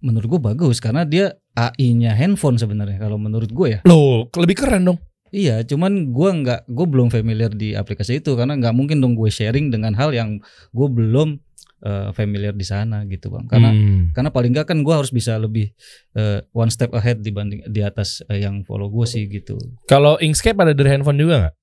menurut 0.00 0.28
gue 0.28 0.40
bagus 0.40 0.78
karena 0.78 1.04
dia 1.04 1.26
AI-nya 1.52 2.14
handphone 2.14 2.56
sebenarnya 2.56 2.96
kalau 2.96 3.18
menurut 3.18 3.50
gue 3.50 3.66
ya 3.68 3.78
Loh, 3.82 4.30
lebih 4.32 4.56
keren 4.56 4.86
dong. 4.86 4.98
iya 5.28 5.60
cuman 5.60 6.08
gue 6.08 6.30
nggak 6.40 6.60
gue 6.66 6.86
belum 6.86 7.08
familiar 7.08 7.50
di 7.50 7.74
aplikasi 7.74 8.18
itu 8.18 8.32
karena 8.32 8.54
nggak 8.54 8.72
mungkin 8.72 8.98
dong 8.98 9.12
gue 9.12 9.28
sharing 9.28 9.68
dengan 9.68 9.92
hal 9.92 10.08
yang 10.10 10.38
gue 10.70 10.88
belum 10.88 11.36
eh, 11.80 12.08
familiar 12.12 12.52
di 12.52 12.62
sana 12.62 13.04
gitu 13.04 13.28
bang 13.28 13.44
karena 13.44 13.70
Hmm. 13.70 14.02
karena 14.10 14.30
paling 14.30 14.52
nggak 14.52 14.66
kan 14.66 14.80
gue 14.80 14.94
harus 14.94 15.10
bisa 15.10 15.36
lebih 15.36 15.68
eh, 16.14 16.40
one 16.52 16.68
step 16.68 16.92
ahead 16.92 17.20
dibanding 17.20 17.60
di 17.66 17.80
atas 17.80 18.24
eh, 18.24 18.38
yang 18.38 18.62
follow 18.62 18.88
gue 18.88 19.04
sih 19.04 19.26
gitu 19.26 19.58
Kalau 19.84 20.16
Inkscape 20.16 20.56
ada 20.56 20.72
dari 20.72 20.88
handphone 20.90 21.18
juga 21.18 21.34
nggak? 21.40 21.54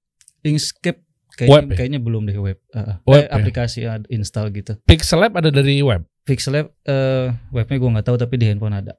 Inkscape 0.48 1.04
Web 1.38 1.38
kayaknya, 1.38 1.70
ya? 1.70 1.75
kayaknya 1.77 2.00
belum 2.01 2.24
deh 2.25 2.38
web, 2.39 2.58
Eh, 2.74 2.96
Web 3.06 3.20
eh, 3.20 3.24
ya? 3.24 3.36
aplikasi 3.36 3.80
eh, 3.86 4.01
install 4.10 4.50
gitu 4.51 4.74
Pixel 4.84 5.22
Lab 5.22 5.38
ada 5.38 5.54
dari 5.54 5.80
web. 5.80 6.01
Pixel 6.25 6.58
eh 6.58 7.27
webnya 7.51 7.77
gue 7.77 7.89
nggak 7.94 8.06
tahu 8.06 8.18
tapi 8.18 8.36
di 8.36 8.50
handphone 8.50 8.74
ada 8.74 8.98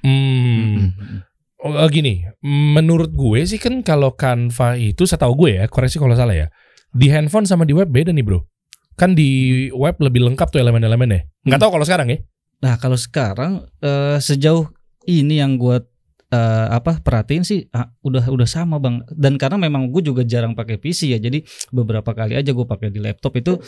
Hmm. 0.00 0.90
Mm-mm. 0.90 1.20
Oh, 1.60 1.84
gini, 1.92 2.24
menurut 2.40 3.12
gue 3.12 3.44
sih 3.44 3.60
kan 3.60 3.84
kalau 3.84 4.16
Canva 4.16 4.80
itu 4.80 5.04
setahu 5.04 5.36
gue 5.44 5.60
ya, 5.60 5.68
koreksi 5.68 6.00
kalau 6.00 6.16
salah 6.16 6.32
ya. 6.32 6.46
Di 6.88 7.12
handphone 7.12 7.44
sama 7.44 7.68
di 7.68 7.76
web 7.76 7.84
beda 7.84 8.16
nih, 8.16 8.24
Bro. 8.24 8.48
Kan 8.96 9.12
di 9.12 9.28
web 9.70 10.00
lebih 10.00 10.24
lengkap 10.24 10.48
tuh 10.48 10.56
elemen-elemennya. 10.56 11.28
Nggak 11.44 11.58
Hmm. 11.60 11.62
tahu 11.62 11.72
kalau 11.76 11.84
sekarang 11.84 12.08
ya. 12.08 12.18
Nah 12.60 12.80
kalau 12.80 12.96
sekarang 12.96 13.52
eh, 13.78 14.16
sejauh 14.16 14.72
ini 15.04 15.36
yang 15.36 15.60
gue 15.60 15.84
eh, 16.30 16.66
apa 16.70 16.98
perhatiin 16.98 17.42
sih 17.42 17.66
ah, 17.70 17.90
udah 18.00 18.26
udah 18.26 18.46
sama 18.46 18.78
bang 18.78 19.02
dan 19.10 19.34
karena 19.34 19.58
memang 19.58 19.90
gue 19.90 20.00
juga 20.00 20.22
jarang 20.22 20.54
pakai 20.54 20.78
PC 20.78 21.10
ya 21.10 21.18
jadi 21.18 21.42
beberapa 21.68 22.10
kali 22.10 22.34
aja 22.34 22.50
gue 22.50 22.64
pakai 22.64 22.88
di 22.88 22.98
laptop 22.98 23.34
itu 23.34 23.58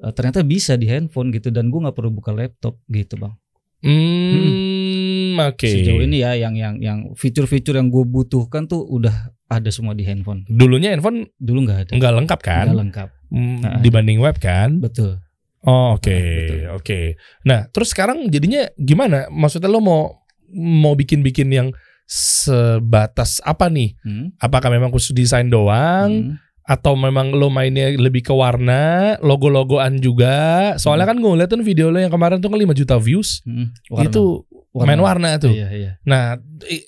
eh, 0.00 0.12
ternyata 0.12 0.42
bisa 0.42 0.74
di 0.74 0.86
handphone 0.86 1.30
gitu 1.30 1.48
dan 1.48 1.70
gue 1.70 1.78
nggak 1.78 1.94
perlu 1.94 2.10
buka 2.10 2.30
laptop 2.30 2.78
gitu 2.86 3.14
bang 3.16 3.34
Hmm, 3.78 5.38
oke. 5.38 5.64
sejauh 5.64 6.02
ini 6.02 6.20
ya 6.20 6.34
yang 6.34 6.58
yang 6.58 6.74
yang 6.82 6.98
fitur-fitur 7.14 7.78
yang 7.78 7.88
gue 7.88 8.02
butuhkan 8.02 8.66
tuh 8.66 8.82
udah 8.82 9.30
ada 9.46 9.70
semua 9.70 9.94
di 9.94 10.02
handphone 10.02 10.42
Dulunya 10.44 10.90
handphone 10.90 11.30
dulu 11.38 11.62
nggak 11.62 11.78
ada 11.86 11.92
nggak 11.94 12.12
lengkap 12.18 12.40
kan? 12.42 12.64
Nggak 12.66 12.80
lengkap 12.82 13.08
Hmm, 13.28 13.60
Nah. 13.60 13.78
dibanding 13.78 14.18
web 14.18 14.34
kan? 14.40 14.80
betul 14.80 15.20
Oh, 15.58 15.98
Oke, 15.98 16.14
Betul. 16.14 16.70
oke. 16.70 17.00
Nah, 17.42 17.66
terus 17.68 17.90
sekarang 17.90 18.30
jadinya 18.30 18.62
gimana? 18.78 19.26
Maksudnya 19.26 19.66
lo 19.66 19.82
mau 19.82 20.22
mau 20.54 20.94
bikin-bikin 20.94 21.50
yang 21.50 21.68
sebatas 22.08 23.38
apa 23.44 23.68
nih? 23.68 23.92
Hmm. 24.00 24.32
Apakah 24.40 24.72
memang 24.72 24.88
khusus 24.88 25.12
desain 25.12 25.46
doang 25.46 26.10
Hmm. 26.10 26.34
atau 26.64 26.96
memang 26.96 27.32
lo 27.32 27.48
mainnya 27.48 27.92
lebih 27.92 28.24
ke 28.24 28.32
warna, 28.32 29.14
logo-logoan 29.20 30.00
juga? 30.00 30.72
Soalnya 30.76 31.04
kan 31.04 31.20
gue 31.20 31.28
ngeliat 31.28 31.48
tuh 31.48 31.60
video 31.60 31.92
lo 31.92 32.00
yang 32.00 32.12
kemarin 32.12 32.40
tuh 32.40 32.48
kan 32.48 32.58
5 32.58 32.72
juta 32.72 32.96
views. 32.96 33.44
Hmm. 33.44 33.72
Warna. 33.88 34.08
Itu 34.08 34.48
main 34.78 35.00
warna 35.00 35.34
tuh. 35.42 35.50
Iya, 35.50 35.68
iya. 35.74 35.90
Nah, 36.06 36.38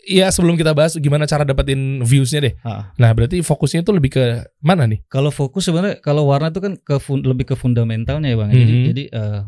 iya 0.07 0.31
sebelum 0.31 0.55
kita 0.55 0.77
bahas 0.77 0.95
gimana 0.95 1.27
cara 1.27 1.43
dapetin 1.43 2.05
viewsnya 2.05 2.39
deh. 2.41 2.55
Ah. 2.63 2.93
Nah, 2.95 3.11
berarti 3.11 3.43
fokusnya 3.43 3.83
itu 3.83 3.91
lebih 3.91 4.15
ke 4.15 4.25
mana 4.63 4.87
nih? 4.87 5.03
Kalau 5.11 5.33
fokus 5.35 5.67
sebenarnya 5.67 5.99
kalau 5.99 6.29
warna 6.29 6.55
itu 6.55 6.61
kan 6.63 6.79
ke 6.79 6.97
lebih 7.25 7.51
ke 7.51 7.55
fundamentalnya 7.59 8.31
ya 8.31 8.37
bang. 8.39 8.51
Jadi 8.53 8.73
Mhm. 8.73 8.85
jadi 8.95 9.03
eh, 9.11 9.41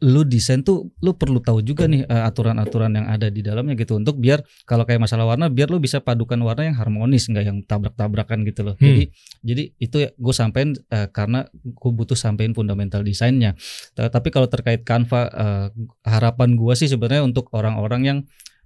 lu 0.00 0.24
desain 0.24 0.64
tuh 0.64 0.88
lu 1.04 1.12
perlu 1.12 1.44
tahu 1.44 1.60
juga 1.60 1.84
nih 1.84 2.08
eh, 2.08 2.22
aturan-aturan 2.24 2.88
yang 2.96 3.04
ada 3.04 3.28
di 3.28 3.44
dalamnya 3.44 3.76
gitu 3.76 4.00
untuk 4.00 4.16
biar 4.16 4.40
kalau 4.64 4.88
kayak 4.88 5.04
masalah 5.04 5.28
warna 5.28 5.52
biar 5.52 5.68
lu 5.68 5.76
bisa 5.76 6.00
padukan 6.00 6.40
warna 6.40 6.72
yang 6.72 6.76
harmonis 6.80 7.28
nggak 7.28 7.44
yang 7.44 7.60
tabrak-tabrakan 7.68 8.40
gitu 8.48 8.64
loh. 8.64 8.74
Hmm. 8.80 8.88
Jadi 8.88 9.04
jadi 9.44 9.62
itu 9.76 9.96
ya 10.00 10.08
gue 10.16 10.34
sampein 10.34 10.72
eh, 10.88 11.08
karena 11.12 11.44
gue 11.52 11.92
butuh 11.92 12.16
sampein 12.16 12.56
fundamental 12.56 13.04
desainnya. 13.04 13.52
Ta- 13.92 14.08
Tapi 14.08 14.32
kalau 14.32 14.48
terkait 14.48 14.88
Canva 14.88 15.28
eh, 15.28 15.66
harapan 16.08 16.56
gua 16.56 16.72
sih 16.72 16.88
sebenarnya 16.88 17.20
untuk 17.20 17.52
orang-orang 17.52 18.02
yang 18.08 18.18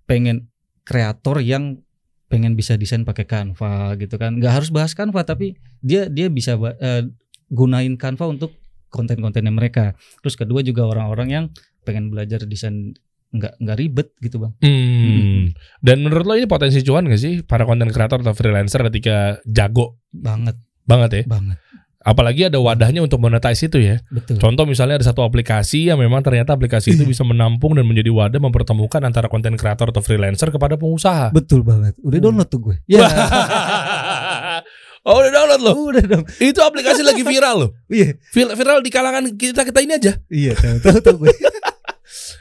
pengen 0.07 0.47
kreator 0.87 1.43
yang 1.43 1.83
pengen 2.31 2.55
bisa 2.55 2.79
desain 2.79 3.03
pakai 3.03 3.27
Canva 3.27 3.99
gitu 3.99 4.19
kan 4.19 4.39
nggak 4.39 4.53
harus 4.55 4.71
bahas 4.71 4.95
Canva 4.95 5.27
tapi 5.27 5.59
dia 5.83 6.07
dia 6.07 6.31
bisa 6.31 6.55
eh, 6.79 7.11
gunain 7.51 7.95
Canva 7.99 8.31
untuk 8.31 8.55
konten-kontennya 8.95 9.51
mereka 9.51 9.93
terus 10.19 10.35
kedua 10.35 10.63
juga 10.63 10.87
orang-orang 10.87 11.29
yang 11.29 11.45
pengen 11.83 12.09
belajar 12.09 12.41
desain 12.45 12.95
nggak 13.29 13.59
nggak 13.59 13.77
ribet 13.77 14.09
gitu 14.21 14.39
bang 14.39 14.55
Hmm. 14.57 15.51
Dan 15.81 16.01
menurut 16.01 16.23
lo 16.23 16.33
ini 16.33 16.47
potensi 16.47 16.79
cuan 16.81 17.05
gak 17.05 17.19
sih 17.19 17.43
para 17.43 17.63
konten 17.63 17.91
kreator 17.91 18.23
atau 18.23 18.31
freelancer 18.31 18.79
ketika 18.85 19.17
jago 19.45 19.99
banget 20.09 20.55
banget 20.85 21.11
ya? 21.13 21.25
banget 21.27 21.59
Apalagi 22.01 22.45
ada 22.45 22.61
wadahnya 22.61 23.01
untuk 23.01 23.17
monetize 23.17 23.65
itu 23.65 23.81
ya. 23.81 23.97
betul 24.07 24.37
Contoh 24.37 24.69
misalnya 24.69 25.01
ada 25.01 25.07
satu 25.07 25.25
aplikasi 25.25 25.89
yang 25.89 25.97
memang 25.97 26.21
ternyata 26.21 26.53
aplikasi 26.53 26.93
itu 26.93 27.01
bisa 27.03 27.25
menampung 27.25 27.73
dan 27.73 27.83
menjadi 27.83 28.13
wadah 28.13 28.37
mempertemukan 28.39 29.01
antara 29.01 29.25
konten 29.25 29.57
kreator 29.57 29.89
atau 29.89 29.99
freelancer 29.99 30.53
kepada 30.53 30.77
pengusaha. 30.77 31.33
betul 31.33 31.65
banget 31.65 31.97
udah 31.99 32.13
Hmm. 32.15 32.27
download 32.29 32.47
tuh 32.47 32.61
gue 32.63 32.77
ya 32.87 33.01
oh 35.05 35.17
udah 35.17 35.31
download 35.31 35.63
loh. 35.63 35.75
udah 35.87 36.05
dong 36.05 36.25
Itu 36.39 36.61
aplikasi 36.61 37.01
lagi 37.01 37.21
viral 37.21 37.57
loh. 37.59 37.71
iya 37.93 38.17
Vir- 38.31 38.53
Viral 38.53 38.81
di 38.81 38.89
kalangan 38.89 39.25
kita 39.33 39.63
kita 39.63 39.79
ini 39.79 39.93
aja. 39.95 40.13
iya 40.29 40.53
tahu 40.57 40.99
tahu 40.99 41.17
gue 41.23 41.35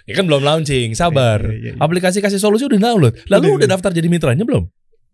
Ya 0.04 0.14
kan 0.14 0.28
belum 0.28 0.44
launching, 0.44 0.92
sabar. 0.94 1.40
Iya, 1.40 1.56
iya, 1.56 1.72
iya. 1.72 1.80
Aplikasi 1.80 2.20
kasih 2.20 2.36
solusi 2.36 2.68
udah 2.68 2.76
download. 2.78 3.16
Lalu 3.26 3.46
Udah, 3.48 3.58
udah 3.58 3.68
daftar 3.70 3.92
jadi 3.92 4.08
mitranya 4.08 4.44
belum? 4.44 4.68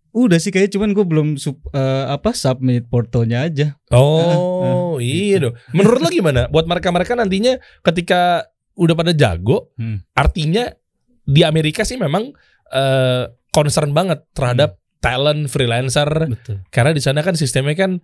udah 0.10 0.42
sih 0.42 0.50
kayak 0.50 0.74
cuman 0.74 0.90
gue 0.90 1.06
belum 1.06 1.28
sub, 1.38 1.62
eh, 1.70 2.06
apa 2.10 2.34
submit 2.34 2.90
portonya 2.90 3.46
aja 3.46 3.78
Oh, 3.94 4.98
ah, 4.98 4.98
iya 4.98 5.38
gitu. 5.38 5.46
dong. 5.46 5.56
Menurut 5.70 6.02
lo 6.02 6.10
gimana? 6.10 6.50
Buat 6.50 6.66
mereka-mereka 6.66 7.14
nantinya 7.14 7.54
ketika 7.80 8.42
udah 8.74 8.98
pada 8.98 9.14
jago, 9.14 9.70
Hmm. 9.76 10.02
artinya 10.12 10.66
di 11.22 11.46
Amerika 11.46 11.86
sih 11.86 11.94
memang 11.96 12.34
eh, 12.70 13.24
concern 13.50 13.90
banget 13.92 14.26
terhadap 14.32 14.79
talent 15.00 15.48
freelancer. 15.48 16.30
Betul. 16.30 16.64
Karena 16.72 16.92
di 16.96 17.02
sana 17.04 17.24
kan 17.24 17.36
sistemnya 17.36 17.76
kan 17.76 18.04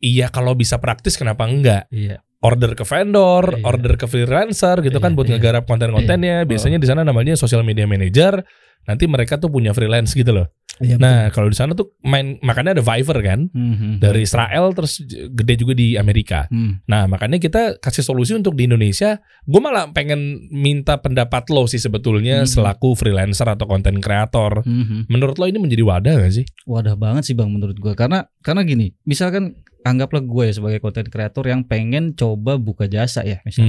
iya 0.00 0.32
kalau 0.32 0.56
bisa 0.56 0.80
praktis 0.80 1.20
kenapa 1.20 1.44
enggak? 1.46 1.86
iya 1.92 2.24
Order 2.40 2.72
ke 2.72 2.88
vendor, 2.88 3.60
Iya. 3.60 3.64
order 3.68 3.94
ke 4.00 4.08
freelancer 4.08 4.80
gitu 4.80 4.96
kan 4.96 5.12
Iya, 5.12 5.16
buat 5.20 5.26
iya. 5.28 5.32
ngegarap 5.36 5.64
konten-kontennya. 5.68 6.48
Biasanya 6.48 6.80
di 6.80 6.88
sana 6.88 7.04
namanya 7.04 7.36
social 7.36 7.60
media 7.60 7.84
manager. 7.84 8.40
Nanti 8.88 9.04
mereka 9.04 9.36
tuh 9.36 9.52
punya 9.52 9.76
freelance 9.76 10.16
gitu 10.16 10.32
loh. 10.32 10.48
Iya, 10.80 10.96
Nah, 10.96 11.28
kalau 11.28 11.52
di 11.52 11.56
sana 11.60 11.76
tuh 11.76 11.92
main 12.00 12.40
makanya 12.40 12.72
ada 12.72 12.80
Fiverr 12.80 13.20
kan 13.20 13.52
Mhm. 13.52 14.00
dari 14.00 14.24
Israel 14.24 14.72
terus 14.72 15.04
gede 15.04 15.60
juga 15.60 15.76
di 15.76 16.00
Amerika. 16.00 16.48
Hmm. 16.48 16.80
Nah, 16.88 17.04
makanya 17.04 17.36
kita 17.36 17.76
kasih 17.76 18.00
solusi 18.00 18.32
untuk 18.32 18.56
di 18.56 18.64
Indonesia. 18.64 19.20
Gue 19.44 19.60
malah 19.60 19.92
pengen 19.92 20.48
minta 20.48 20.96
pendapat 20.96 21.52
lo 21.52 21.68
sih 21.68 21.76
sebetulnya 21.76 22.48
Mhm. 22.48 22.56
selaku 22.56 22.96
freelancer 22.96 23.44
atau 23.44 23.68
konten 23.68 24.00
kreator. 24.00 24.64
Mhm. 24.64 25.12
Menurut 25.12 25.36
lo 25.36 25.44
ini 25.44 25.60
menjadi 25.60 25.84
wadah 25.84 26.14
gak 26.16 26.32
sih? 26.32 26.46
wadah 26.64 26.96
banget 26.96 27.28
sih 27.28 27.36
bang 27.36 27.52
menurut 27.52 27.76
gue 27.76 27.92
karena 27.92 28.24
karena 28.40 28.64
gini 28.64 28.96
misalkan 29.04 29.60
anggaplah 29.82 30.20
gue 30.20 30.44
ya 30.46 30.54
sebagai 30.54 30.78
konten 30.78 31.04
kreator 31.04 31.44
yang 31.44 31.62
pengen 31.62 32.12
coba 32.12 32.56
buka 32.56 32.84
jasa 32.84 33.22
ya 33.22 33.38
Hmm. 33.38 33.46
misal 33.46 33.64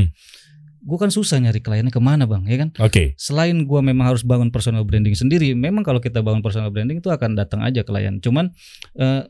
gue 0.82 0.98
kan 0.98 1.08
susah 1.08 1.38
nyari 1.38 1.62
kliennya 1.62 1.90
ke 1.90 2.02
mana 2.02 2.26
bang 2.26 2.42
ya 2.44 2.58
kan 2.58 2.70
Oke. 2.82 3.14
selain 3.16 3.54
gue 3.62 3.80
memang 3.82 4.10
harus 4.10 4.22
bangun 4.22 4.50
personal 4.50 4.82
branding 4.82 5.14
sendiri 5.14 5.54
memang 5.54 5.82
kalau 5.82 5.98
kita 5.98 6.20
bangun 6.20 6.42
personal 6.42 6.70
branding 6.70 6.98
itu 6.98 7.08
akan 7.08 7.38
datang 7.38 7.62
aja 7.62 7.82
klien 7.82 8.18
cuman 8.18 8.50
eh, 8.96 9.22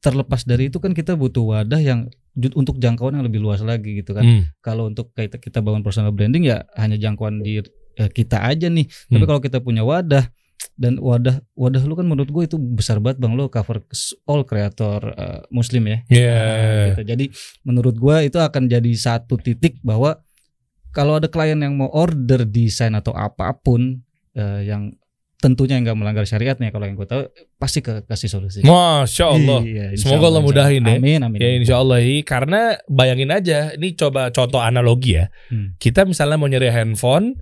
terlepas 0.00 0.42
dari 0.42 0.68
itu 0.68 0.80
kan 0.80 0.92
kita 0.92 1.12
butuh 1.12 1.44
wadah 1.54 1.76
yang 1.76 2.08
untuk 2.52 2.76
jangkauan 2.76 3.14
yang 3.14 3.24
lebih 3.24 3.38
luas 3.38 3.60
lagi 3.60 4.00
gitu 4.00 4.10
kan 4.10 4.24
Hmm. 4.24 4.42
kalau 4.58 4.88
untuk 4.88 5.12
kita 5.12 5.36
kita 5.36 5.60
bangun 5.60 5.84
personal 5.84 6.10
branding 6.10 6.44
ya 6.44 6.64
hanya 6.74 6.96
jangkauan 6.96 7.38
di 7.38 7.60
eh, 7.94 8.10
kita 8.10 8.40
aja 8.40 8.66
nih 8.66 8.88
tapi 9.06 9.22
Hmm. 9.22 9.28
kalau 9.28 9.40
kita 9.40 9.60
punya 9.60 9.84
wadah 9.84 10.24
dan 10.74 10.98
wadah 10.98 11.38
wadah 11.54 11.82
lu 11.86 11.94
kan 11.94 12.02
menurut 12.02 12.30
gue 12.30 12.42
itu 12.50 12.56
besar 12.58 12.98
banget 12.98 13.22
bang 13.22 13.38
lo 13.38 13.46
cover 13.46 13.78
all 14.26 14.42
kreator 14.42 15.00
eh, 15.14 15.40
muslim 15.48 15.86
ya 15.86 15.98
Ya. 16.10 16.34
Nah, 16.34 16.86
gitu. 16.98 17.02
jadi 17.06 17.24
menurut 17.62 17.94
gue 17.94 18.16
itu 18.26 18.38
akan 18.38 18.66
jadi 18.66 18.92
satu 18.92 19.38
titik 19.38 19.78
bahwa 19.86 20.18
kalau 20.90 21.18
ada 21.18 21.30
klien 21.30 21.58
yang 21.58 21.74
mau 21.74 21.90
order 21.90 22.42
desain 22.42 22.94
atau 22.94 23.14
apa 23.14 23.54
pun 23.54 24.02
eh, 24.34 24.66
yang 24.66 24.94
tentunya 25.38 25.76
nggak 25.76 25.92
melanggar 25.92 26.24
syariat 26.24 26.56
nih 26.56 26.72
kalau 26.72 26.88
yang 26.88 26.96
gue 26.96 27.04
tahu 27.04 27.22
pasti 27.60 27.84
ke 27.84 28.00
kasih 28.08 28.32
solusi 28.32 28.64
Masya 28.64 29.24
Allah. 29.28 29.60
Iya, 29.60 29.86
Semoga 30.00 30.32
Allah 30.32 30.40
mudahin 30.40 30.80
ya. 30.80 30.96
amin 30.96 31.20
amin 31.20 31.36
Ya 31.36 31.48
insya 31.52 31.76
Allah 31.84 32.00
iya. 32.00 32.24
Karena 32.24 32.80
bayangin 32.88 33.28
aja, 33.28 33.76
ini 33.76 33.92
coba 33.92 34.32
contoh 34.32 34.64
analogi 34.64 35.20
ya. 35.20 35.28
Hmm. 35.52 35.76
Kita 35.76 36.08
misalnya 36.08 36.40
mau 36.40 36.48
nyari 36.48 36.72
handphone, 36.72 37.36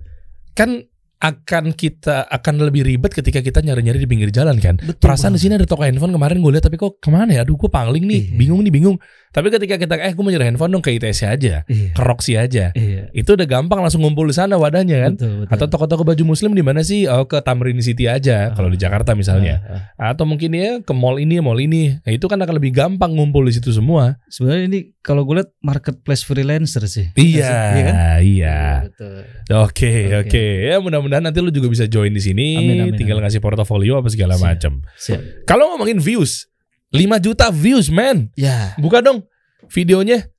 kan 0.51 0.83
akan 1.23 1.71
kita 1.71 2.27
akan 2.27 2.67
lebih 2.67 2.83
ribet 2.83 3.15
ketika 3.15 3.39
kita 3.39 3.63
nyari-nyari 3.63 3.95
di 3.95 4.09
pinggir 4.11 4.27
jalan 4.27 4.59
kan. 4.59 4.75
Betul 4.75 4.99
Perasaan 5.07 5.31
di 5.31 5.39
sini 5.39 5.55
ada 5.55 5.63
toko 5.63 5.87
handphone 5.87 6.11
kemarin 6.11 6.43
gue 6.43 6.51
lihat 6.51 6.67
tapi 6.67 6.75
kok 6.75 6.99
ke 6.99 7.07
mana 7.07 7.31
ya? 7.31 7.47
Aduh 7.47 7.55
gue 7.55 7.71
pangling 7.71 8.03
nih, 8.03 8.21
Iya. 8.27 8.35
bingung 8.35 8.59
nih 8.59 8.73
bingung. 8.75 8.97
Tapi 9.33 9.49
ketika 9.49 9.75
kita 9.75 9.97
eh 9.97 10.13
gue 10.13 10.21
mau 10.21 10.29
nyari 10.29 10.45
handphone 10.45 10.69
dong 10.69 10.79
ke 10.79 10.93
ITC 10.93 11.25
aja, 11.25 11.65
iya 11.65 11.89
ke 11.89 12.01
Roxy 12.01 12.37
aja. 12.37 12.69
iya 12.71 13.09
Itu 13.11 13.33
udah 13.33 13.43
gampang 13.43 13.81
langsung 13.81 14.05
ngumpul 14.05 14.29
di 14.29 14.35
sana 14.35 14.55
wadahnya 14.55 15.01
kan. 15.01 15.13
betul, 15.17 15.33
betul. 15.41 15.51
Atau 15.51 15.65
toko-toko 15.67 16.03
baju 16.03 16.23
muslim 16.23 16.53
di 16.53 16.61
mana 16.61 16.85
sih? 16.85 17.09
Oh 17.09 17.25
ke 17.25 17.41
Tamrin 17.41 17.81
City 17.81 18.05
aja 18.05 18.53
kalau 18.53 18.69
di 18.69 18.77
Jakarta 18.77 19.17
misalnya. 19.17 19.59
Ah, 19.65 19.73
ah. 19.97 20.13
Atau 20.13 20.29
mungkin 20.29 20.53
ya 20.53 20.79
ke 20.79 20.93
mall 20.93 21.17
ini, 21.17 21.41
mall 21.41 21.57
ini. 21.57 21.97
Nah, 21.97 22.11
itu 22.13 22.29
kan 22.29 22.37
akan 22.37 22.55
lebih 22.55 22.69
gampang 22.71 23.09
ngumpul 23.11 23.41
di 23.43 23.51
situ 23.51 23.73
semua. 23.73 24.21
sebenarnya 24.29 24.65
ini 24.65 24.79
kalau 25.01 25.25
gue 25.25 25.41
lihat 25.41 25.49
marketplace 25.59 26.21
freelancer 26.21 26.85
sih 26.85 27.09
Iya, 27.13 27.49
Iya 27.73 27.83
kan? 27.83 27.95
iya. 28.21 28.59
betul 28.85 29.25
Oke, 29.65 29.93
oke. 30.15 30.45
Ya 30.63 30.77
mudah-mudahan 30.77 31.25
nanti 31.25 31.41
lu 31.41 31.49
juga 31.49 31.67
bisa 31.67 31.85
join 31.85 32.13
di 32.13 32.21
sini. 32.21 32.55
Amin, 32.55 32.77
amin, 32.85 32.95
tinggal 32.95 33.17
amin. 33.17 33.27
ngasih 33.27 33.41
portofolio 33.41 33.97
apa 33.97 34.07
segala 34.07 34.37
macam. 34.37 34.85
siap 34.95 35.19
Kalau 35.43 35.73
ngomongin 35.73 35.97
views, 35.97 36.47
5 36.93 37.25
juta 37.25 37.49
views, 37.49 37.89
man. 37.89 38.29
ya 38.37 38.77
Buka 38.77 39.01
dong 39.01 39.25
videonya. 39.67 40.29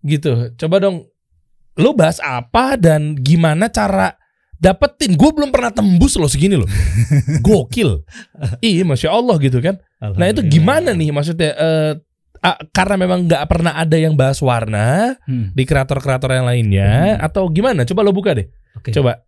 Gitu. 0.00 0.54
Coba 0.54 0.78
dong 0.78 1.10
lu 1.74 1.90
bahas 1.90 2.22
apa 2.22 2.78
dan 2.78 3.18
gimana 3.18 3.66
cara 3.66 4.14
dapetin. 4.54 5.18
Gue 5.18 5.34
belum 5.34 5.50
pernah 5.50 5.74
tembus 5.74 6.14
loh 6.14 6.30
segini 6.30 6.54
loh. 6.54 6.70
Gokil. 7.46 8.06
Iya, 8.62 8.86
masya 8.86 9.10
Allah 9.10 9.34
gitu 9.42 9.58
kan. 9.58 9.82
Nah 9.98 10.30
itu 10.30 10.44
gimana 10.46 10.94
nih 10.94 11.10
maksudnya? 11.10 11.50
eh, 11.50 11.92
ah, 12.44 12.60
karena 12.70 12.94
memang 13.00 13.24
nggak 13.26 13.44
pernah 13.48 13.72
ada 13.74 13.96
yang 13.96 14.14
bahas 14.14 14.38
warna 14.38 15.16
Hmm, 15.24 15.50
di 15.50 15.64
kreator-kreator 15.64 16.30
yang 16.30 16.46
lainnya 16.46 17.16
atau 17.18 17.48
gimana? 17.48 17.82
Coba 17.88 18.04
lo 18.04 18.12
buka 18.12 18.36
deh. 18.36 18.46
oke. 18.76 18.92
Coba. 18.92 19.24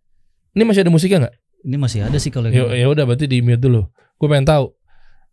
Ini 0.53 0.63
masih 0.63 0.81
ada 0.85 0.91
musiknya 0.93 1.17
nggak? 1.27 1.35
Ini 1.67 1.75
masih 1.77 1.99
ada 2.05 2.17
sih 2.21 2.29
kalau 2.29 2.47
Ya 2.53 2.63
ya 2.71 2.87
udah 2.87 3.03
berarti 3.03 3.25
di 3.25 3.41
mute 3.41 3.59
dulu. 3.59 3.89
Gue 4.21 4.27
pengen 4.29 4.45
tahu. 4.45 4.76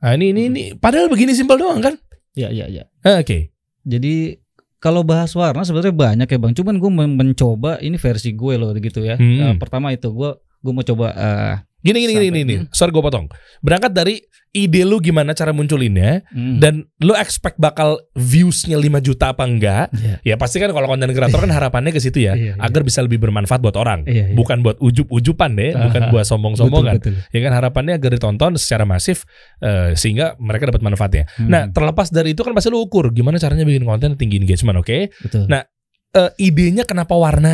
Nah 0.02 0.16
ini 0.16 0.35
ini 0.35 0.42
ini 0.50 0.62
padahal 0.74 1.07
begini 1.12 1.37
simpel 1.37 1.61
doang 1.61 1.80
kan? 1.83 1.94
ya 2.35 2.50
ya 2.50 2.66
ya. 2.66 2.90
Ah, 3.07 3.22
Oke. 3.22 3.54
Jadi 3.87 4.42
kalau 4.83 5.00
bahas 5.00 5.33
warna 5.33 5.64
sebenarnya 5.64 5.94
banyak 5.94 6.28
ya 6.28 6.38
bang. 6.38 6.52
Cuman 6.52 6.76
gue 6.76 6.90
mencoba 6.92 7.80
ini 7.80 7.96
versi 7.96 8.37
gue 8.37 8.54
loh 8.59 8.74
gitu 8.76 9.00
ya. 9.00 9.16
Hmm. 9.16 9.54
Eh, 9.54 9.54
pertama 9.57 9.94
itu 9.94 10.12
gue 10.12 10.30
gue 10.64 10.72
mau 10.72 10.81
coba 10.83 11.07
eh, 11.12 11.55
Gini 11.85 12.00
gini 12.00 12.12
gini 12.16 12.38
gini. 12.40 12.55
Hmm. 12.64 12.72
Sorry 12.72 12.88
gue 12.88 13.05
potong. 13.05 13.29
Berangkat 13.61 13.92
dari 13.92 14.16
ide 14.57 14.88
lu 14.88 15.05
gimana 15.05 15.37
cara 15.37 15.53
munculinnya 15.53 16.24
hmm, 16.33 16.57
dan 16.57 16.81
lu 16.96 17.12
expect 17.12 17.61
bakal 17.61 18.00
viewsnya 18.16 18.81
5 18.81 19.05
juta 19.05 19.37
apa 19.37 19.44
enggak? 19.44 19.92
ya, 19.92 20.16
Ya 20.24 20.35
pasti 20.40 20.64
kan 20.64 20.72
kalau 20.72 20.88
konten 20.88 21.12
kreator 21.12 21.44
kan 21.44 21.53
harapannya 21.53 21.92
ke 21.92 22.00
situ 22.00 22.24
ya, 22.24 22.33
Iya, 22.33 22.57
iya. 22.57 22.62
agar 22.62 22.88
bisa 22.88 23.05
lebih 23.05 23.20
bermanfaat 23.20 23.61
buat 23.61 23.77
orang. 23.77 24.09
iya, 24.09 24.33
iya. 24.33 24.37
Bukan 24.38 24.64
buat 24.64 24.81
ujub-ujuban 24.81 25.61
deh, 25.61 25.77
bukan 25.77 26.09
buat 26.09 26.24
sombong-sombongan. 26.24 26.96
Betul, 27.05 27.20
betul. 27.20 27.37
Ya 27.37 27.40
kan 27.44 27.53
harapannya 27.53 27.92
agar 28.00 28.11
ditonton 28.16 28.53
secara 28.57 28.88
masif 28.88 29.29
eh, 29.61 29.92
sehingga 29.92 30.40
mereka 30.40 30.72
dapat 30.72 30.81
manfaatnya. 30.81 31.29
Hmm, 31.37 31.53
Nah, 31.53 31.62
terlepas 31.68 32.09
dari 32.09 32.33
itu 32.33 32.40
kan 32.40 32.57
pasti 32.57 32.72
lu 32.72 32.81
ukur 32.81 33.12
gimana 33.12 33.37
caranya 33.37 33.68
bikin 33.68 33.85
konten 33.85 34.16
tinggi 34.16 34.40
engagement, 34.40 34.81
oke? 34.81 35.12
betul. 35.20 35.53
nah, 35.53 35.68
eh, 36.14 36.31
idenya 36.38 36.83
kenapa 36.83 37.12
warna 37.12 37.50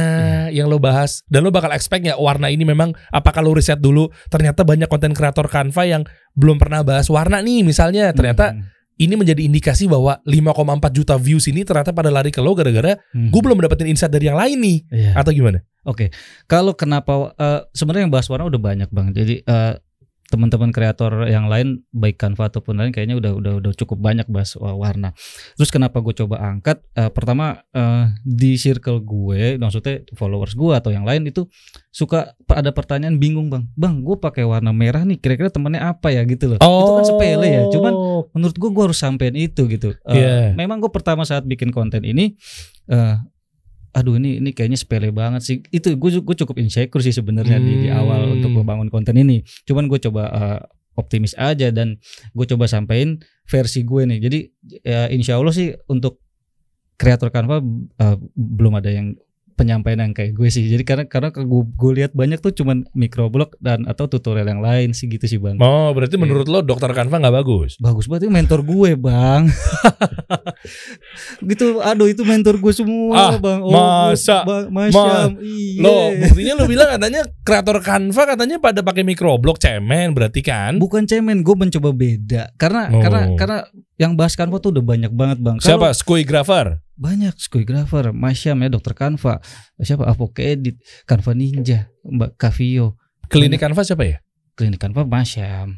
Iya. 0.46 0.62
yang 0.62 0.66
lo 0.68 0.76
bahas 0.76 1.24
dan 1.26 1.42
lo 1.42 1.50
bakal 1.50 1.72
expect 1.72 2.04
nggak 2.04 2.16
warna 2.16 2.46
ini 2.46 2.62
memang 2.62 2.92
apakah 3.08 3.40
lo 3.40 3.52
riset 3.52 3.78
dulu 3.78 4.06
ternyata 4.28 4.62
banyak 4.62 4.86
konten 4.86 5.10
kreator 5.10 5.46
Canva 5.46 5.82
yang 5.84 6.02
belum 6.32 6.56
pernah 6.56 6.80
bahas 6.80 7.08
warna 7.08 7.40
nih 7.40 7.62
misalnya 7.62 8.12
ternyata 8.12 8.52
Hmm. 8.52 8.68
ini 8.98 9.16
menjadi 9.16 9.40
indikasi 9.42 9.88
bahwa 9.88 10.20
5,4 10.22 10.52
juta 10.92 11.16
views 11.16 11.48
ini 11.48 11.64
ternyata 11.64 11.90
pada 11.90 12.08
lari 12.08 12.28
ke 12.28 12.38
lo 12.38 12.52
gara-gara 12.52 13.00
Hmm. 13.10 13.32
gue 13.32 13.40
belum 13.40 13.56
dapetin 13.58 13.88
insight 13.88 14.12
dari 14.12 14.28
yang 14.28 14.36
lain 14.36 14.56
nih 14.56 14.78
Iya. 14.90 15.12
atau 15.16 15.32
gimana? 15.32 15.64
Oke, 15.80 16.12
kalau 16.44 16.76
kenapa 16.76 17.32
eh, 17.34 17.64
sebenarnya 17.72 18.04
yang 18.04 18.12
bahas 18.12 18.28
warna 18.28 18.44
udah 18.44 18.60
banyak 18.60 18.92
bang. 18.92 19.08
Jadi 19.10 19.34
eh, 19.40 19.72
teman-teman 20.30 20.70
kreator 20.70 21.26
yang 21.26 21.50
lain 21.50 21.82
baik 21.90 22.14
Canva 22.14 22.46
ataupun 22.46 22.78
lain 22.78 22.90
kayaknya 22.90 23.18
udah 23.18 23.32
udah 23.34 23.52
udah 23.58 23.72
cukup 23.74 23.98
banyak 23.98 24.30
bahas 24.30 24.54
wa- 24.54 24.78
warna. 24.78 25.10
Terus 25.58 25.68
kenapa 25.68 25.98
gue 25.98 26.14
coba 26.14 26.38
angkat? 26.40 26.78
Eh, 26.94 27.10
pertama 27.10 27.66
eh, 27.70 28.14
di 28.22 28.54
circle 28.54 29.02
gue, 29.02 29.58
maksudnya 29.58 30.06
followers 30.14 30.54
gue 30.54 30.70
atau 30.70 30.88
yang 30.88 31.02
lain 31.02 31.26
itu 31.26 31.50
suka 31.90 32.32
ada 32.46 32.70
pertanyaan 32.70 33.18
bingung 33.18 33.50
bang. 33.50 33.66
Bang, 33.74 34.00
gue 34.00 34.14
pakai 34.16 34.46
warna 34.46 34.70
merah 34.70 35.02
nih. 35.02 35.18
Kira-kira 35.18 35.50
temennya 35.50 35.90
apa 35.90 36.08
ya 36.08 36.22
gitu 36.22 36.54
loh. 36.54 36.58
Itu 36.62 36.92
kan 36.94 37.04
sepele 37.04 37.46
ya. 37.50 37.62
Cuman 37.68 37.92
menurut 38.30 38.54
gue 38.54 38.70
gue 38.70 38.84
harus 38.86 38.98
sampein 38.98 39.34
itu 39.34 39.66
gitu. 39.66 39.98
Eh, 40.06 40.14
Iya. 40.14 40.54
Memang 40.54 40.78
gue 40.78 40.88
pertama 40.88 41.26
saat 41.26 41.42
bikin 41.42 41.74
konten 41.74 42.06
ini, 42.06 42.38
eh 42.86 43.18
aduh 43.90 44.16
ini 44.18 44.38
ini 44.38 44.50
kayaknya 44.54 44.78
sepele 44.78 45.10
banget 45.10 45.42
sih. 45.42 45.56
Itu 45.70 45.94
gue 45.98 46.10
gue 46.22 46.36
cukup 46.36 46.56
insecure 46.58 47.02
sih 47.02 47.14
sebenarnya 47.14 47.58
di, 47.58 47.86
di 47.86 47.88
awal 47.90 48.30
Hmm. 48.30 48.34
untuk 48.38 48.50
membangun 48.54 48.88
konten 48.90 49.16
ini. 49.18 49.42
Cuman 49.66 49.90
gue 49.90 49.98
coba 49.98 50.22
eh, 50.30 50.60
optimis 50.98 51.32
aja 51.38 51.72
dan 51.72 51.96
gue 52.34 52.46
coba 52.46 52.68
sampein 52.68 53.18
versi 53.48 53.82
gue 53.82 54.02
nih. 54.06 54.18
Jadi 54.20 54.38
ya, 54.84 55.08
insya 55.10 55.40
Allah 55.40 55.54
sih 55.54 55.72
untuk 55.88 56.20
kreator 57.00 57.32
Canva 57.32 57.64
eh, 57.98 58.16
belum 58.36 58.76
ada 58.76 58.90
yang 58.92 59.16
penyampaian 59.60 60.00
yang 60.00 60.12
kayak 60.12 60.32
gue 60.32 60.48
sih. 60.48 60.64
Jadi 60.64 60.80
karena 60.82 61.04
karena 61.04 61.28
gue 61.30 61.44
gue 61.68 61.92
lihat 61.94 62.12
banyak 62.12 62.40
tuh 62.40 62.52
cuman 62.54 62.88
microblog 62.92 63.52
dan 63.58 63.84
atau 63.84 64.08
tutorial 64.08 64.48
yang 64.48 64.58
lain 64.58 64.90
sih 64.90 65.04
gitu 65.06 65.26
sih 65.26 65.36
bang. 65.36 65.60
Oh 65.60 65.92
berarti 65.92 66.16
Iya. 66.16 66.22
menurut 66.22 66.46
lo 66.46 66.60
dokter 66.60 66.88
Canva 66.90 67.20
nggak 67.20 67.36
bagus? 67.36 67.76
Bagus 67.76 68.08
banget 68.08 68.24
itu 68.24 68.32
mentor 68.32 68.60
gue 68.62 68.90
bang 68.94 69.42
Gitu 71.42 71.80
aduh 71.80 72.06
itu 72.06 72.22
mentor 72.22 72.56
gue 72.56 72.72
semua 72.72 73.12
Ah, 73.12 73.36
bang 73.36 73.60
masa? 73.60 74.42
bang, 74.42 74.64
Masyam 74.68 75.30
iya. 75.38 75.80
Lo 75.80 75.94
buktinya 76.16 76.52
lo 76.54 76.64
bilang 76.64 76.88
katanya 76.90 77.22
kreator 77.40 77.78
Canva 77.80 78.22
katanya 78.26 78.56
pada 78.56 78.80
pakai 78.80 79.02
microblog 79.02 79.56
cemen 79.56 80.12
berarti 80.12 80.40
kan? 80.40 80.76
Bukan 80.76 81.04
cemen 81.04 81.40
gue 81.40 81.54
mencoba 81.54 81.90
beda 81.90 82.52
Karena 82.56 82.88
Oh. 82.90 82.98
karena 82.98 83.20
karena 83.36 83.58
yang 84.00 84.16
bahas 84.16 84.32
Canva 84.32 84.56
tuh 84.56 84.72
udah 84.72 84.80
banyak 84.82 85.12
banget 85.12 85.38
bang 85.38 85.60
Siapa? 85.60 85.92
Skoigrafer? 85.92 86.80
Banyak 86.96 87.36
Skoigrafer 87.36 88.10
Masyam 88.10 88.56
ya 88.58 88.68
dokter 88.68 88.92
Canva 88.92 89.44
Siapa 89.76 90.04
Avoke 90.04 90.40
Edit 90.40 90.80
Canva 91.04 91.32
Ninja 91.32 91.92
Mbak 92.02 92.34
Kavio 92.34 92.96
Klinik 93.26 93.60
Canva 93.60 93.80
siapa 93.82 94.02
ya? 94.02 94.16
Klinik 94.52 94.80
Canva 94.80 95.04
Masyam 95.04 95.76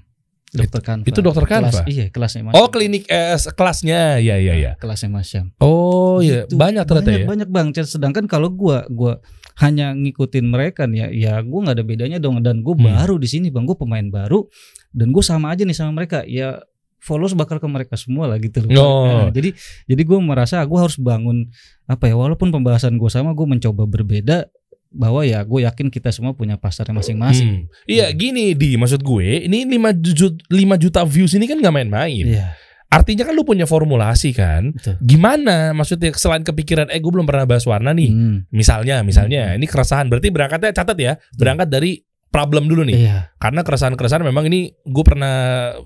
Dokter 0.48 0.80
Canva 0.80 1.02
itu 1.02 1.18
dokter 1.18 1.42
Kelas- 1.42 1.74
Canva? 1.74 1.82
Iya 1.85 2.06
kelasnya 2.08 2.42
Masyam 2.44 2.56
Oh 2.56 2.68
klinik 2.68 3.04
eh, 3.06 3.35
kelasnya, 3.50 4.00
ya 4.18 4.37
ya 4.37 4.54
ya. 4.54 4.72
Kelasnya 4.76 5.11
Masyam 5.11 5.50
Oh 5.58 6.20
iya 6.20 6.44
Gitu. 6.44 6.54
banyak 6.54 6.85
ternyata 6.85 7.08
banyak, 7.08 7.18
ya. 7.18 7.26
banyak 7.26 7.48
bang 7.48 7.66
sedangkan 7.74 8.24
kalau 8.26 8.48
gua 8.48 8.87
gua 8.87 9.18
hanya 9.58 9.92
ngikutin 9.92 10.46
mereka 10.46 10.85
nih 10.85 10.98
ya 10.98 11.08
ya 11.11 11.32
gua 11.40 11.66
nggak 11.66 11.76
ada 11.76 11.85
bedanya 11.85 12.18
dong 12.18 12.40
dan 12.40 12.61
gue 12.61 12.72
Hmm. 12.72 12.87
baru 12.87 13.16
di 13.16 13.26
sini 13.26 13.48
bang 13.48 13.64
gue 13.64 13.74
pemain 13.74 14.04
baru 14.04 14.48
dan 14.90 15.08
gue 15.08 15.20
sama 15.20 15.50
aja 15.50 15.62
nih 15.62 15.72
sama 15.72 15.92
mereka 15.94 16.24
ya 16.24 16.56
followers 17.03 17.35
bakal 17.35 17.59
ke 17.59 17.67
mereka 17.67 17.99
semua 17.99 18.25
lah 18.25 18.38
gitu 18.38 18.62
loh 18.62 18.71
Oh. 18.73 19.05
Nah, 19.05 19.29
jadi 19.29 19.51
jadi 19.85 20.03
gue 20.03 20.19
merasa 20.19 20.62
gue 20.62 20.79
harus 20.79 20.95
bangun 20.97 21.51
apa 21.85 22.07
ya 22.07 22.15
walaupun 22.15 22.49
pembahasan 22.49 22.95
gue 22.95 23.11
sama 23.11 23.35
gue 23.35 23.45
mencoba 23.45 23.85
berbeda 23.85 24.47
bahwa 24.88 25.25
ya 25.25 25.41
gue 25.41 25.65
yakin 25.65 25.88
kita 25.88 26.09
semua 26.09 26.31
punya 26.31 26.55
pasarnya 26.55 26.93
masing-masing 26.93 27.65
Hmm. 27.65 27.65
Iya 27.85 28.12
gini 28.12 28.53
di 28.53 28.77
maksud 28.77 29.01
gue 29.01 29.43
ini 29.43 29.65
5 29.67 29.99
juta, 29.99 30.31
5 30.47 30.55
juta 30.79 31.01
views 31.03 31.33
ini 31.33 31.45
kan 31.45 31.59
nggak 31.59 31.75
main-main. 31.75 32.25
iya 32.29 32.55
Artinya 32.87 33.25
kan 33.25 33.33
lu 33.33 33.41
punya 33.41 33.65
formulasi 33.65 34.37
kan. 34.37 34.69
betul 34.71 35.01
Gimana 35.01 35.73
maksudnya 35.73 36.12
selain 36.12 36.45
kepikiran 36.45 36.93
eh 36.93 37.01
gue 37.01 37.09
belum 37.09 37.25
pernah 37.25 37.49
bahas 37.49 37.65
warna 37.65 37.91
nih. 37.91 38.12
Hmm, 38.12 38.45
Misalnya 38.53 39.01
misalnya 39.01 39.57
ini 39.57 39.65
keresahan 39.65 40.12
berarti 40.12 40.29
berangkatnya 40.29 40.77
catat 40.77 40.99
ya. 41.01 41.12
Berangkat 41.33 41.73
dari 41.73 42.05
problem 42.33 42.64
dulu 42.64 42.83
nih. 42.83 42.97
iya 42.99 43.29
Karena 43.37 43.61
keresahan-keresahan 43.61 44.25
memang 44.25 44.49
ini 44.49 44.73
gue 44.73 45.05
pernah 45.05 45.35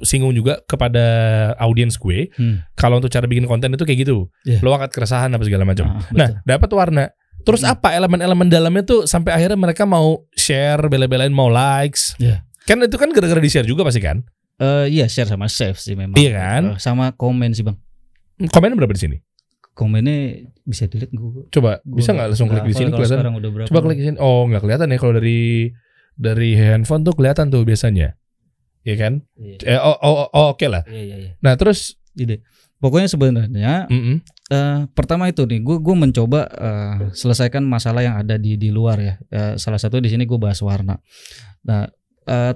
singgung 0.01 0.31
juga 0.31 0.63
kepada 0.65 1.03
audiens 1.59 1.99
gue. 1.99 2.31
Hmm. 2.33 2.63
Kalau 2.73 3.03
untuk 3.03 3.11
cara 3.11 3.27
bikin 3.27 3.45
konten 3.45 3.75
itu 3.75 3.83
kayak 3.83 4.07
gitu. 4.07 4.31
Iya. 4.47 4.63
Lo 4.63 4.71
angkat 4.73 4.95
keresahan 4.95 5.29
apa 5.29 5.43
segala 5.43 5.67
macam. 5.67 5.91
Ah. 5.91 6.07
Nah, 6.15 6.29
dapat 6.41 6.71
warna. 6.71 7.11
Terus 7.43 7.63
Hmm. 7.63 7.75
apa 7.75 7.93
elemen-elemen 7.93 8.47
dalamnya 8.47 8.83
tuh 8.83 9.05
sampai 9.05 9.35
akhirnya 9.35 9.59
mereka 9.59 9.83
mau 9.83 10.23
share, 10.33 10.87
bela-belain 10.87 11.31
mau 11.31 11.51
likes. 11.51 12.15
Iya. 12.17 12.47
Kan 12.63 12.79
itu 12.81 12.95
kan 12.95 13.11
gara-gara 13.11 13.39
di-share 13.39 13.63
juga 13.63 13.83
pasti 13.83 13.99
kan? 13.99 14.23
Eh, 14.57 14.89
iya 14.89 15.05
share 15.07 15.29
sama 15.29 15.47
save 15.47 15.77
sih 15.77 15.93
memang 15.93 16.17
Iya 16.17 16.31
kan? 16.33 16.63
Eh, 16.75 16.79
sama 16.81 17.13
komen 17.13 17.53
sih 17.53 17.61
bang 17.61 17.77
Komennya 18.49 18.73
berapa 18.75 18.95
di 18.95 19.03
sini? 19.03 19.17
komennya 19.77 20.49
bisa 20.65 20.89
dilihat 20.89 21.13
gue 21.13 21.53
Coba 21.53 21.85
bisa 21.85 22.17
nggak 22.17 22.33
langsung 22.33 22.49
klik 22.49 22.65
di 22.65 22.73
sini 22.73 22.89
kelihatan? 22.89 23.21
sekarang 23.21 23.37
udah 23.37 23.51
berapa 23.53 23.69
Coba 23.69 23.79
klik 23.85 23.99
di 24.01 24.05
sini. 24.09 24.17
Oh, 24.17 24.49
nggak 24.49 24.65
kelihatan 24.65 24.89
ya 24.89 24.97
kalau 24.97 25.15
dari 25.15 25.69
dari 26.17 26.57
handphone 26.57 27.05
tuh 27.05 27.15
kelihatan 27.15 27.53
tuh 27.53 27.63
biasanya. 27.63 28.17
Iya 28.83 28.95
kan? 28.97 29.13
iya 29.37 29.77
Eh, 29.77 29.81
oh, 29.83 29.99
oh, 29.99 30.31
oh, 30.31 30.47
oke 30.55 30.67
lah. 30.67 30.83
iya 30.89 31.03
iya, 31.03 31.17
iya. 31.19 31.31
Nah, 31.43 31.59
terus 31.59 31.99
Ide. 32.17 32.41
pokoknya 32.77 33.09
sebenarnya 33.13 33.85
mm-mm. 33.93 34.17
eh, 34.49 34.81
pertama 34.97 35.29
itu 35.29 35.45
nih 35.45 35.61
gue 35.61 35.77
gue 35.81 35.97
mencoba 35.97 36.41
eh, 36.49 36.97
selesaikan 37.13 37.61
masalah 37.61 38.01
yang 38.01 38.17
ada 38.17 38.41
di 38.41 38.57
di 38.57 38.73
luar 38.73 38.97
ya 38.97 39.15
Eh, 39.29 39.55
salah 39.61 39.77
satu 39.77 40.01
di 40.01 40.09
sini 40.09 40.25
gue 40.25 40.39
bahas 40.41 40.61
warna 40.65 40.97
nah 41.61 41.85
eh, 42.25 42.55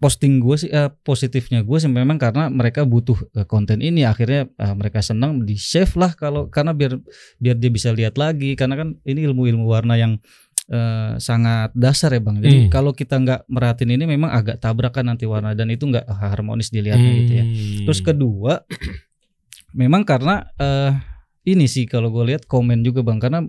posting 0.00 0.36
gue 0.40 0.56
sih 0.56 0.68
eh, 0.68 0.88
positifnya 1.04 1.64
gue 1.64 1.78
sih 1.80 1.88
memang 1.88 2.20
karena 2.20 2.52
mereka 2.52 2.84
butuh 2.84 3.16
eh, 3.36 3.44
konten 3.48 3.80
ini 3.80 4.04
akhirnya 4.04 4.48
eh, 4.52 4.74
mereka 4.76 5.00
senang 5.00 5.44
di 5.44 5.56
save 5.56 5.92
lah 5.96 6.12
kalau 6.16 6.48
karena 6.48 6.72
biar 6.76 7.00
biar 7.40 7.56
dia 7.56 7.68
bisa 7.72 7.88
lihat 7.92 8.16
lagi 8.16 8.52
karena 8.56 8.76
kan 8.76 8.88
ini 9.04 9.24
ilmu-ilmu 9.28 9.64
warna 9.64 9.96
yang 9.96 10.16
eh, 10.66 11.12
sangat 11.18 11.70
dasar 11.76 12.10
ya 12.10 12.20
bang 12.20 12.40
jadi 12.40 12.56
Hmm. 12.64 12.70
kalau 12.72 12.90
kita 12.90 13.20
nggak 13.20 13.40
merhatiin 13.46 13.94
ini 13.94 14.04
memang 14.06 14.32
agak 14.32 14.56
tabrakan 14.58 15.12
nanti 15.12 15.28
warna 15.28 15.52
dan 15.52 15.68
itu 15.68 15.84
nggak 15.84 16.08
harmonis 16.08 16.72
dilihatnya 16.72 17.12
gitu 17.20 17.32
ya 17.34 17.44
Hmm. 17.44 17.84
Terus 17.84 18.00
kedua, 18.00 18.52
memang 19.72 20.02
karena 20.02 20.48
eh 20.56 20.92
ini 21.44 21.68
sih 21.68 21.84
kalau 21.84 22.08
gue 22.08 22.32
lihat 22.32 22.48
komen 22.48 22.80
juga 22.80 23.04
bang, 23.04 23.20
karena 23.20 23.44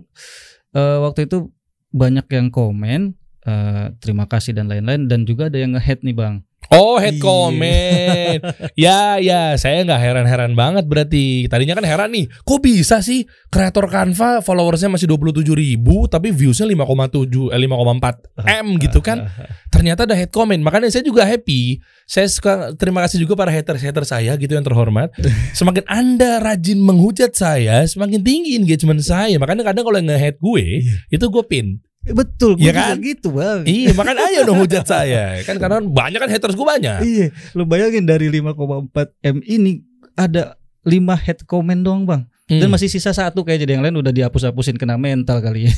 eh, 0.72 0.98
waktu 1.00 1.24
itu 1.24 1.48
banyak 1.88 2.28
yang 2.28 2.52
komen, 2.52 3.16
eh, 3.42 3.86
terima 3.96 4.28
kasih 4.28 4.52
dan 4.52 4.68
lain-lain, 4.68 5.08
dan 5.08 5.24
juga 5.24 5.48
ada 5.48 5.56
yang 5.56 5.72
nge-head 5.72 6.04
nih 6.04 6.12
bang. 6.12 6.44
Oh 6.68 6.98
head 6.98 7.16
Iya. 7.16 7.22
comment. 7.22 8.40
Ya 8.74 9.22
ya 9.22 9.54
Saya 9.54 9.86
nggak 9.86 10.00
heran-heran 10.02 10.52
banget 10.58 10.84
berarti. 10.90 11.46
Tadinya 11.46 11.78
kan 11.78 11.86
heran 11.86 12.10
nih 12.10 12.26
Kok 12.42 12.58
bisa 12.58 12.98
sih 12.98 13.22
Kreator 13.46 13.86
Canva 13.86 14.42
followersnya 14.42 14.90
masih 14.90 15.06
27 15.06 15.46
ribu 15.54 16.10
Tapi 16.10 16.34
viewsnya 16.34 16.66
5,7 16.66 17.54
eh, 17.54 17.60
5,4 17.62 18.50
M 18.64 18.66
gitu 18.82 18.98
kan? 18.98 19.30
Ternyata 19.74 20.08
ada 20.08 20.16
head 20.16 20.32
comment. 20.32 20.58
Makanya 20.58 20.88
saya 20.90 21.06
juga 21.06 21.22
happy. 21.22 21.78
Saya 22.06 22.26
suka 22.26 22.74
Terima 22.74 23.04
kasih 23.06 23.22
juga 23.22 23.38
para 23.38 23.54
haters-hater 23.54 24.02
saya 24.02 24.34
gitu 24.34 24.50
yang 24.56 24.66
terhormat. 24.66 25.14
Semakin 25.58 25.86
anda 25.86 26.42
rajin 26.42 26.82
menghujat 26.82 27.30
saya 27.36 27.86
Semakin 27.86 28.20
tinggi 28.26 28.58
engagement 28.58 29.02
saya. 29.06 29.38
Makanya 29.38 29.62
kadang 29.62 29.86
kalau 29.86 29.96
yang 30.02 30.10
nge-head 30.10 30.36
gue 30.42 30.82
Itu 31.12 31.30
gue 31.30 31.44
pin 31.46 31.78
Betul, 32.08 32.54
gue 32.54 32.68
juga 32.68 32.92
kan? 32.92 32.98
gitu 32.98 33.28
bang. 33.30 33.60
Iya 33.62 33.90
makanya 33.92 34.22
ayo 34.26 34.40
dong 34.44 34.58
hujat 34.58 34.86
saya 34.88 35.42
Kan 35.42 35.56
karena 35.56 35.78
banyak 35.80 36.16
kan 36.16 36.28
haters 36.28 36.54
gue 36.54 36.62
banyak 36.64 36.98
Iya, 37.00 37.26
lo 37.52 37.62
bayangin 37.62 38.04
dari 38.04 38.30
5,4 38.30 38.94
m 39.24 39.36
ini 39.42 39.82
ada 40.12 40.54
5 40.82 40.94
head 41.18 41.42
comment 41.44 41.76
doang 41.76 42.02
bang, 42.02 42.22
dan 42.46 42.62
Hmm. 42.62 42.72
masih 42.72 42.86
sisa 42.86 43.10
satu 43.10 43.42
kayak 43.42 43.58
jadi 43.60 43.74
yang 43.74 43.82
lain 43.82 43.96
udah 43.96 44.10
dihapus-hapusin 44.10 44.74
kena 44.74 44.94
mental 44.94 45.40
kali 45.40 45.66
ya. 45.66 45.74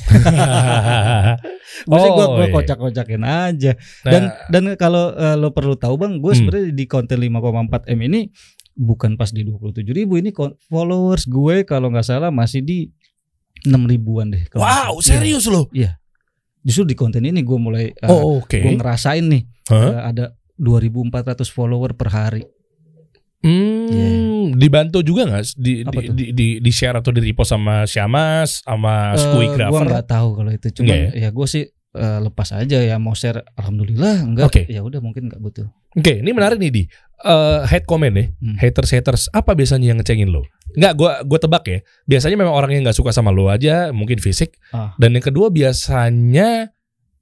Gue 1.81 1.97
sih 1.97 2.11
gue 2.11 2.27
Oh, 2.27 2.37
iya. 2.39 2.53
kocak-kocakin 2.53 3.23
aja. 3.23 3.73
Nah, 4.05 4.11
dan 4.11 4.23
dan 4.49 4.63
kalau 4.75 5.11
eh, 5.11 5.33
lo 5.35 5.51
perlu 5.51 5.75
tahu 5.75 5.97
bang 5.97 6.19
gue 6.19 6.29
Hmm. 6.29 6.39
sebenarnya 6.39 6.71
di 6.71 6.85
konten 6.85 7.17
5,4 7.17 7.89
m 7.89 8.01
ini 8.03 8.21
bukan 8.75 9.17
pas 9.17 9.29
di 9.29 9.43
27 9.43 9.81
ribu 9.89 10.15
ini 10.15 10.31
followers 10.63 11.25
gue 11.25 11.65
kalau 11.65 11.89
nggak 11.89 12.05
salah 12.05 12.29
masih 12.29 12.61
di 12.61 12.93
6 13.61 13.75
ribuan 13.87 14.29
deh 14.29 14.45
Wow 14.53 15.01
serius 15.01 15.49
loh 15.49 15.67
Iya. 15.73 15.99
Justru 16.61 16.85
di 16.85 16.95
konten 16.95 17.23
ini 17.23 17.41
gue 17.41 17.57
mulai 17.57 17.91
eh, 17.91 18.09
Oh 18.09 18.39
oke. 18.39 18.55
gue 18.55 18.73
ngerasain 18.75 19.23
nih 19.23 19.43
Hah? 19.69 19.85
eh, 19.85 20.01
ada 20.11 20.25
2400 20.57 21.15
follower 21.47 21.95
per 21.95 22.09
hari. 22.09 22.43
Hmm, 23.39 24.51
dibantu 24.59 24.99
juga 25.01 25.23
nggak? 25.25 25.45
Di, 25.55 25.87
di, 25.87 25.99
di, 26.11 26.25
di, 26.35 26.47
di 26.59 26.71
share 26.75 26.99
atau 26.99 27.15
di 27.15 27.23
repost 27.23 27.55
sama 27.55 27.87
Syamas 27.87 28.67
sama 28.67 29.15
Eh, 29.15 29.23
Skui 29.23 29.47
gue 29.47 29.63
nggak 29.87 30.07
tahu 30.07 30.29
kalau 30.35 30.51
itu. 30.51 30.67
Cuma 30.75 30.91
Nggak 30.91 31.15
ya, 31.15 31.29
gue 31.31 31.47
sih 31.47 31.65
eh, 31.71 32.19
lepas 32.19 32.49
aja 32.53 32.79
ya 32.83 32.97
mau 32.99 33.15
share 33.15 33.47
alhamdulillah 33.55 34.27
enggak 34.27 34.51
Oke. 34.51 34.63
ya 34.67 34.83
udah 34.83 34.99
mungkin 34.99 35.31
nggak 35.31 35.39
butuh. 35.39 35.71
Oke, 35.95 36.19
ini 36.19 36.31
menarik 36.35 36.59
nih 36.59 36.71
di. 36.71 36.83
Eh, 37.19 37.61
hate 37.65 37.87
comment 37.87 38.11
nih, 38.11 38.35
Hmm. 38.39 38.59
haters 38.59 38.91
haters 38.91 39.23
apa 39.31 39.55
biasanya 39.55 39.91
yang 39.91 39.99
ngecengin 39.99 40.31
lo? 40.31 40.43
Nggak, 40.77 40.93
gue 40.99 41.13
gue 41.25 41.39
tebak 41.41 41.65
ya. 41.69 41.79
Biasanya 42.05 42.37
memang 42.37 42.55
orang 42.55 42.71
yang 42.77 42.83
nggak 42.85 42.99
suka 42.99 43.15
sama 43.15 43.33
lo 43.33 43.49
aja, 43.49 43.95
mungkin 43.95 44.21
fisik. 44.21 44.59
Ah. 44.75 44.93
Dan 45.01 45.17
yang 45.17 45.25
kedua 45.25 45.49
biasanya, 45.49 46.73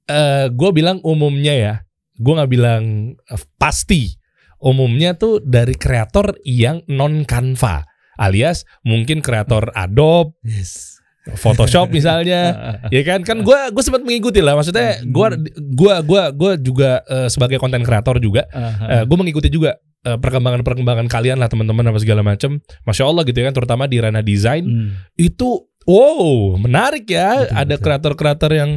eh 0.07 0.45
gue 0.51 0.69
bilang 0.75 0.99
umumnya 1.05 1.53
ya. 1.55 1.73
Gue 2.17 2.33
nggak 2.35 2.51
bilang 2.51 2.83
eh, 3.15 3.43
pasti. 3.55 4.11
Umumnya 4.57 5.13
tuh 5.13 5.37
dari 5.45 5.77
kreator 5.77 6.33
yang 6.41 6.81
non 6.89 7.29
Canva, 7.29 7.85
alias 8.17 8.65
mungkin 8.81 9.21
kreator 9.21 9.69
Adobe, 9.77 10.33
Yes. 10.41 10.96
Photoshop 11.33 11.91
misalnya. 11.97 12.41
ya 12.87 13.01
kan 13.01 13.19
kan 13.21 13.37
gue 13.39 13.59
gue 13.69 13.81
sempat 13.81 14.01
mengikuti 14.01 14.39
lah 14.39 14.53
maksudnya 14.53 15.01
gue 15.01 15.27
gue 15.57 15.93
gue 16.01 16.21
gue 16.31 16.51
juga 16.63 17.01
eh, 17.03 17.27
sebagai 17.27 17.57
konten 17.57 17.81
kreator 17.81 18.17
juga 18.17 18.47
Ah, 18.49 19.03
gue 19.03 19.17
mengikuti 19.17 19.47
juga 19.47 19.75
eh, 20.01 20.15
perkembangan-perkembangan 20.15 21.07
kalian 21.07 21.35
lah 21.35 21.45
teman-teman 21.45 21.83
apa 21.85 21.97
segala 21.97 22.21
macam 22.21 22.57
masya 22.81 23.03
allah 23.03 23.23
gitu 23.23 23.35
ya 23.35 23.45
kan 23.45 23.55
terutama 23.55 23.83
di 23.85 23.97
ranah 23.97 24.21
desain 24.21 24.63
Hmm. 24.63 24.95
itu 25.15 25.63
wow 25.83 26.55
menarik 26.55 27.03
ya 27.05 27.43
Betul, 27.43 27.55
ada 27.55 27.75
kreator-kreator 27.77 28.51
yang 28.53 28.71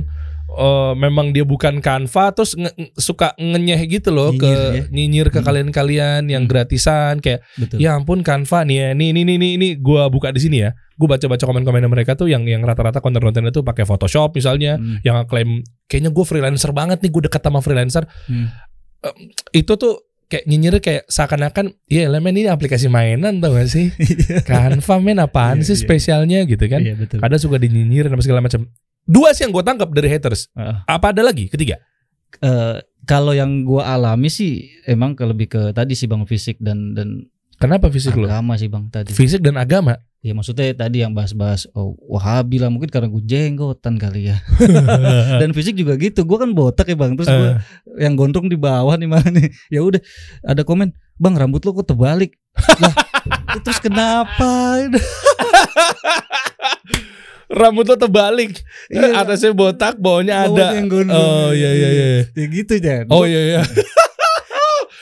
eh, 0.51 0.93
memang 0.95 1.31
dia 1.31 1.43
bukan 1.43 1.79
Canva 1.79 2.31
terus 2.33 2.55
nge- 2.55 2.75
suka 2.95 3.35
ngenyeh 3.37 3.81
gitu 3.89 4.11
loh 4.11 4.31
Nyinyir 4.31 4.41
ke 4.41 4.51
ya. 4.51 4.83
nyinyir 4.89 5.27
ke 5.29 5.39
Hmm. 5.39 5.47
kalian-kalian 5.47 6.23
yang 6.27 6.45
Hmm. 6.45 6.51
gratisan 6.51 7.19
kayak 7.19 7.43
Betul. 7.55 7.79
ya 7.79 7.95
ampun 7.95 8.21
Canva 8.21 8.63
nih 8.63 8.77
ya 8.77 8.89
nih 8.93 9.11
nih 9.13 9.25
nih 9.25 9.37
nih, 9.37 9.53
nih 9.57 9.73
gue 9.77 10.03
buka 10.09 10.31
di 10.31 10.41
sini 10.41 10.59
ya 10.61 10.71
gue 11.01 11.09
baca-baca 11.09 11.41
komen-komen 11.41 11.89
mereka 11.89 12.13
tuh 12.13 12.29
yang 12.29 12.45
yang 12.45 12.61
rata-rata 12.61 13.01
konten-konten 13.01 13.41
itu 13.43 13.61
pakai 13.61 13.83
Photoshop 13.83 14.31
misalnya 14.31 14.77
Hmm. 14.77 15.01
yang 15.01 15.25
klaim 15.25 15.51
kayaknya 15.87 16.13
gue 16.13 16.23
freelancer 16.23 16.71
banget 16.71 17.01
nih 17.01 17.09
gue 17.09 17.23
dekat 17.25 17.41
sama 17.41 17.59
freelancer 17.59 18.05
Hmm. 18.29 18.53
itu 19.51 19.73
tuh 19.73 20.05
kayak 20.27 20.45
nyinyir 20.45 20.79
kayak 20.79 21.09
seakan-akan 21.09 21.75
ya 21.87 22.07
lah 22.07 22.21
men 22.21 22.37
ini 22.37 22.47
aplikasi 22.47 22.87
mainan 22.87 23.41
tau 23.41 23.51
gak 23.51 23.67
sih 23.67 23.89
Canva 24.49 24.97
men 24.99 25.19
apaan 25.19 25.59
Iya, 25.59 25.67
sih 25.67 25.75
iya. 25.75 25.83
spesialnya 25.83 26.39
gitu 26.45 26.65
kan 26.65 26.79
Iya 26.79 26.95
betul. 26.95 27.19
kadang 27.19 27.41
suka 27.41 27.57
dinyinyirin 27.57 28.09
apa 28.09 28.21
segala 28.21 28.39
macam 28.39 28.69
dua 29.03 29.33
sih 29.33 29.43
yang 29.43 29.51
gue 29.51 29.65
tangkap 29.65 29.89
dari 29.89 30.07
haters 30.07 30.53
Ah. 30.53 30.85
apa 30.87 31.11
ada 31.11 31.23
lagi 31.23 31.49
ketiga 31.49 31.81
Eh, 32.33 32.79
kalau 33.05 33.35
yang 33.35 33.67
gua 33.67 33.91
alami 33.91 34.31
sih 34.31 34.63
emang 34.87 35.13
ke 35.13 35.25
lebih 35.25 35.51
ke 35.51 35.63
tadi 35.73 35.93
sih 35.93 36.07
bang 36.07 36.23
fisik 36.23 36.57
dan 36.57 36.95
dan 36.95 37.27
kenapa 37.59 37.91
fisik 37.91 38.15
lo 38.15 38.25
agama 38.25 38.55
sih 38.55 38.71
bang 38.71 38.87
tadi. 38.87 39.11
fisik 39.11 39.43
dan 39.43 39.59
agama 39.59 39.99
Ya 40.21 40.37
maksudnya 40.37 40.69
tadi 40.75 41.01
yang 41.01 41.17
bahas-bahas 41.17 41.65
oh, 41.73 41.97
wahabi 42.03 42.61
lah 42.61 42.69
mungkin 42.69 42.87
karena 42.87 43.09
gue 43.09 43.25
jenggotan 43.25 43.97
kali 43.97 44.29
ya. 44.29 44.37
dan 45.41 45.51
fisik 45.51 45.73
juga 45.75 45.97
gitu. 45.97 46.23
Gua 46.23 46.37
kan 46.39 46.53
botak 46.53 46.87
ya 46.87 46.95
bang. 46.95 47.17
Terus 47.17 47.25
gua 47.27 47.57
Eh, 47.97 48.05
yang 48.05 48.15
gondrong 48.15 48.45
di 48.45 48.55
bawah 48.55 48.93
nih 48.95 49.09
mana 49.09 49.27
nih. 49.27 49.49
Ya 49.69 49.81
udah 49.81 49.97
ada 50.43 50.61
komen, 50.61 50.93
bang 51.17 51.35
rambut 51.35 51.65
lo 51.65 51.73
kok 51.73 51.89
terbalik. 51.89 52.37
lah 52.77 52.93
terus 53.65 53.81
kenapa? 53.81 54.77
rambut 57.51 57.83
lo 57.85 57.97
terbalik 57.97 58.63
Iya. 58.89 59.25
atasnya 59.25 59.51
botak 59.51 59.99
bawahnya 59.99 60.47
ada 60.47 60.77
yang 60.77 60.87
gondrong. 60.87 61.19
oh 61.19 61.51
iya 61.51 61.71
iya 61.73 61.89
iya 61.91 62.07
Ya 62.31 62.47
gitu 62.47 62.75
Jan. 62.79 63.09
oh 63.09 63.25
iya 63.25 63.41
iya 63.43 63.61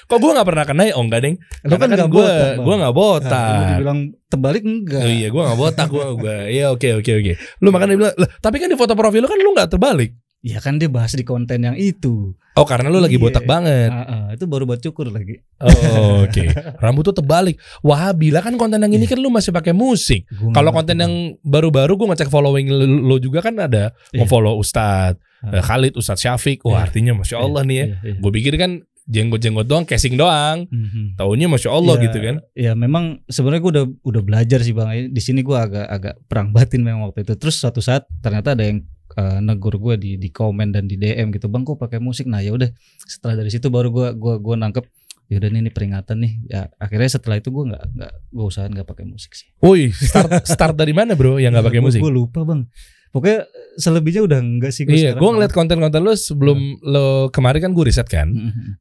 kok 0.08 0.18
gue 0.18 0.30
nggak 0.32 0.48
pernah 0.48 0.64
kena 0.64 0.82
ya 0.88 0.94
oh 0.96 1.04
enggak 1.04 1.20
deng 1.20 1.36
Lo 1.62 1.76
kan 1.76 1.78
Karena 1.84 1.94
nggak 1.94 2.10
gue 2.10 2.24
botak, 2.24 2.56
gue 2.58 2.74
Nah, 2.74 2.90
botak 2.90 3.52
lu 3.52 3.64
dibilang 3.68 4.00
terbalik 4.26 4.62
enggak. 4.64 5.02
Oh 5.04 5.10
iya, 5.10 5.28
gue 5.28 5.42
gak 5.42 5.58
botak 5.58 5.88
gue. 5.88 6.06
Gua, 6.16 6.36
iya 6.48 6.66
oke 6.68 6.88
oke 6.98 7.12
oke. 7.14 7.32
Lu 7.60 7.68
makanya 7.68 7.94
bilang, 7.94 8.14
"Lah, 8.14 8.28
tapi 8.40 8.56
kan 8.56 8.68
di 8.68 8.76
foto 8.76 8.92
profil 8.92 9.20
lu 9.20 9.28
kan 9.28 9.36
lu 9.36 9.52
gak 9.52 9.70
terbalik. 9.70 10.12
Ya 10.38 10.62
kan 10.62 10.78
dia 10.78 10.86
bahas 10.86 11.12
di 11.12 11.26
konten 11.26 11.60
yang 11.60 11.74
itu. 11.74 12.30
Oh 12.54 12.62
karena 12.62 12.86
lu 12.86 12.98
lagi 12.98 13.18
Iya. 13.18 13.24
botak 13.26 13.42
banget. 13.42 13.90
Ah, 13.90 14.06
ah, 14.06 14.26
itu 14.30 14.46
baru 14.46 14.64
buat 14.64 14.78
cukur 14.78 15.10
lagi. 15.10 15.42
Oh, 15.58 16.22
oke. 16.22 16.44
Rambut 16.78 17.04
tuh 17.04 17.16
terbalik. 17.16 17.58
Wah, 17.80 18.14
bila 18.14 18.38
kan 18.38 18.54
konten 18.54 18.78
yang 18.78 18.90
ini 18.90 19.02
kan 19.02 19.18
lu 19.18 19.28
masih 19.28 19.50
pakai 19.50 19.74
musik. 19.74 20.30
Kalau 20.52 20.70
konten 20.70 20.94
yang 20.94 21.14
baru-baru 21.42 21.94
gue 21.94 22.06
ngecek 22.08 22.30
following 22.30 22.70
lu, 22.70 22.86
lu 23.02 23.16
juga 23.18 23.42
kan 23.42 23.58
ada 23.58 23.90
Iya. 24.14 24.22
nge-follow 24.22 24.54
Ustadz 24.56 25.18
eh, 25.38 25.58
Khalid, 25.58 25.94
Ustadz 25.94 26.22
Syafiq. 26.22 26.62
Wah, 26.62 26.82
Iya. 26.82 26.82
artinya 26.86 27.12
masya 27.14 27.36
Allah 27.38 27.62
nih 27.62 27.76
ya. 27.76 27.84
Iya, 27.84 27.96
iya. 28.02 28.14
Gue 28.18 28.30
pikir 28.32 28.54
kan 28.54 28.70
jenggot-jenggot 29.08 29.64
doang, 29.64 29.84
casing 29.88 30.20
doang. 30.20 30.68
Mhm. 30.68 31.16
Taunya 31.16 31.48
masya 31.48 31.72
Allah 31.72 31.96
Ya, 31.96 32.02
gitu 32.06 32.18
kan. 32.20 32.36
Ya 32.52 32.72
memang 32.76 33.24
sebenarnya 33.24 33.60
gue 33.64 33.72
udah 33.72 33.86
udah 34.04 34.22
belajar 34.22 34.60
sih 34.60 34.76
bang. 34.76 35.08
Di 35.08 35.22
sini 35.24 35.40
gue 35.40 35.56
agak 35.56 35.88
agak 35.88 36.14
perang 36.28 36.52
batin 36.52 36.84
memang 36.84 37.08
waktu 37.08 37.24
itu. 37.24 37.34
Terus 37.40 37.56
suatu 37.56 37.80
saat 37.80 38.04
ternyata 38.20 38.52
ada 38.52 38.68
yang 38.68 38.84
eh, 39.16 39.38
negur 39.40 39.80
gue 39.80 39.96
di 39.96 40.10
di 40.20 40.28
komen 40.28 40.70
dan 40.76 40.84
di 40.84 41.00
DM 41.00 41.32
gitu 41.32 41.48
bang 41.48 41.64
kok 41.64 41.80
pakai 41.80 41.98
musik. 41.98 42.28
Nah 42.28 42.44
ya 42.44 42.52
udah 42.52 42.68
setelah 43.08 43.40
dari 43.40 43.48
situ 43.48 43.72
baru 43.72 43.88
gue 43.88 44.08
gua 44.20 44.36
gua 44.36 44.56
nangkep. 44.60 44.84
Yaudah 45.28 45.52
nih, 45.52 45.60
ini 45.60 45.68
peringatan 45.68 46.24
nih. 46.24 46.32
Ya 46.48 46.72
akhirnya 46.80 47.20
setelah 47.20 47.36
itu 47.36 47.52
gue 47.52 47.64
nggak 47.68 47.84
nggak 48.00 48.12
gue 48.32 48.44
usahain 48.48 48.72
nggak 48.72 48.88
pakai 48.88 49.04
musik 49.04 49.32
sih. 49.36 49.48
Woi, 49.60 49.92
start 49.92 50.44
start 50.56 50.72
dari 50.76 50.96
mana 50.96 51.12
bro 51.12 51.36
yang 51.36 51.52
gak 51.52 51.68
pakai 51.68 51.84
musik? 51.84 52.00
Gue 52.00 52.08
lupa 52.08 52.48
bang. 52.48 52.64
Pokoknya 53.08 53.48
selebihnya 53.76 54.22
udah 54.24 54.38
enggak 54.38 54.70
sih. 54.70 54.84
Iya, 54.84 55.16
gue 55.16 55.28
ngeliat 55.28 55.50
konten-konten 55.50 56.00
lu 56.00 56.12
sebelum 56.12 56.58
lo 56.84 57.28
kemarin 57.28 57.68
kan 57.68 57.72
gue 57.72 57.84
riset 57.88 58.04
kan. 58.04 58.28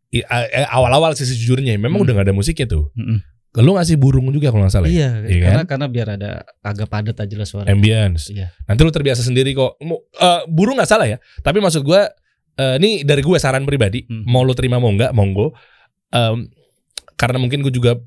Eh, 0.10 0.24
awal-awal 0.68 1.16
sih 1.16 1.24
sejujurnya 1.24 1.76
memang 1.76 2.02
Hmm. 2.02 2.06
udah 2.08 2.14
gak 2.20 2.26
ada 2.28 2.36
musiknya 2.36 2.68
tuh. 2.68 2.92
mhm. 2.94 3.20
Lu 3.58 3.74
ngasih 3.74 3.98
burung 3.98 4.30
juga 4.30 4.54
kalau 4.54 4.70
nggak 4.70 4.76
salah. 4.76 4.86
ya? 4.86 4.94
Iya, 4.94 5.10
Iya 5.26 5.42
karena 5.42 5.64
karena 5.66 5.88
biar 5.90 6.08
ada 6.14 6.32
agak 6.62 6.88
padat 6.88 7.18
aja 7.18 7.36
lah 7.36 7.48
suara. 7.48 7.66
Ambience. 7.68 8.30
Iya. 8.30 8.54
Nanti 8.64 8.86
lu 8.86 8.94
terbiasa 8.94 9.26
sendiri 9.26 9.50
kok. 9.52 9.82
Eh, 9.82 10.42
burung 10.46 10.78
nggak 10.78 10.86
salah 10.86 11.10
ya. 11.10 11.18
Tapi 11.42 11.58
maksud 11.58 11.82
gue, 11.82 12.02
eh, 12.54 12.76
ini 12.78 13.02
dari 13.02 13.26
gue 13.26 13.38
saran 13.42 13.66
pribadi. 13.66 14.06
Hmm. 14.06 14.30
Mau 14.30 14.46
lu 14.46 14.54
terima 14.54 14.78
mau 14.78 14.94
nggak, 14.94 15.10
monggo. 15.10 15.58
Em, 16.08 16.46
karena 17.18 17.42
mungkin 17.42 17.66
gue 17.66 17.74
juga 17.74 17.98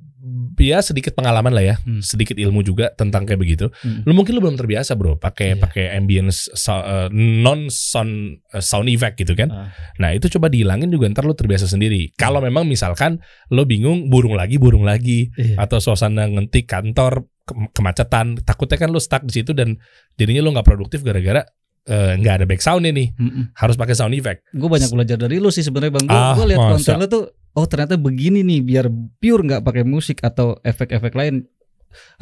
ya 0.57 0.81
sedikit 0.81 1.13
pengalaman 1.13 1.51
lah 1.51 1.63
ya, 1.63 1.75
Hmm. 1.79 2.01
sedikit 2.01 2.35
ilmu 2.35 2.61
juga 2.61 2.91
tentang 2.91 3.23
kayak 3.23 3.39
begitu. 3.39 3.69
Hmm. 3.81 4.03
Lu 4.03 4.13
mungkin 4.13 4.35
lu 4.35 4.41
belum 4.41 4.57
terbiasa 4.57 4.95
bro, 4.95 5.15
pakai 5.15 5.55
Iya. 5.55 5.61
pakai 5.61 5.85
ambience 5.93 6.51
so- 6.53 6.81
eh, 6.81 7.09
non 7.13 7.69
sound 7.69 8.43
eh, 8.49 8.59
sound 8.59 8.87
effect 8.87 9.17
gitu 9.17 9.33
kan. 9.33 9.49
Ah. 9.49 9.69
Nah 9.97 10.11
itu 10.11 10.27
coba 10.29 10.47
dihilangin 10.47 10.89
juga 10.89 11.07
ntar 11.09 11.23
lu 11.23 11.33
terbiasa 11.33 11.65
sendiri. 11.65 12.11
Kalau 12.15 12.41
memang 12.41 12.65
misalkan 12.65 13.21
lo 13.49 13.63
bingung 13.63 14.09
burung 14.09 14.33
lagi 14.33 14.57
burung 14.57 14.83
lagi 14.83 15.29
Iya. 15.33 15.61
atau 15.61 15.79
suasana 15.79 16.27
ngetik 16.27 16.67
kantor 16.67 17.25
ke- 17.43 17.71
kemacetan, 17.73 18.41
takutnya 18.41 18.77
kan 18.77 18.89
lo 18.89 18.99
stuck 18.99 19.23
di 19.23 19.35
situ 19.35 19.51
dan 19.51 19.77
jadinya 20.15 20.41
lo 20.41 20.51
nggak 20.51 20.67
produktif 20.67 21.01
gara-gara 21.01 21.43
eh, 21.83 22.13
nggak 22.15 22.35
ada 22.35 22.45
back 22.45 22.61
sound 22.61 22.85
nih 22.85 23.09
Mm-mm. 23.11 23.57
harus 23.57 23.75
pakai 23.75 23.95
sound 23.95 24.13
effect. 24.13 24.45
Gue 24.53 24.69
banyak 24.69 24.93
belajar 24.93 25.17
dari 25.17 25.41
lu 25.41 25.49
sih 25.49 25.65
sebenarnya 25.65 25.97
bang. 25.97 26.07
Gue 26.07 26.15
Ah, 26.15 26.47
lihat 26.47 26.61
konten 26.77 26.95
lu 26.95 27.07
tuh, 27.09 27.25
oh 27.53 27.67
ternyata 27.67 27.95
begini 27.95 28.41
nih 28.41 28.61
biar 28.61 28.87
pure 29.19 29.43
nggak 29.43 29.63
pakai 29.63 29.83
musik 29.83 30.21
atau 30.21 30.59
efek-efek 30.61 31.13
lain. 31.13 31.47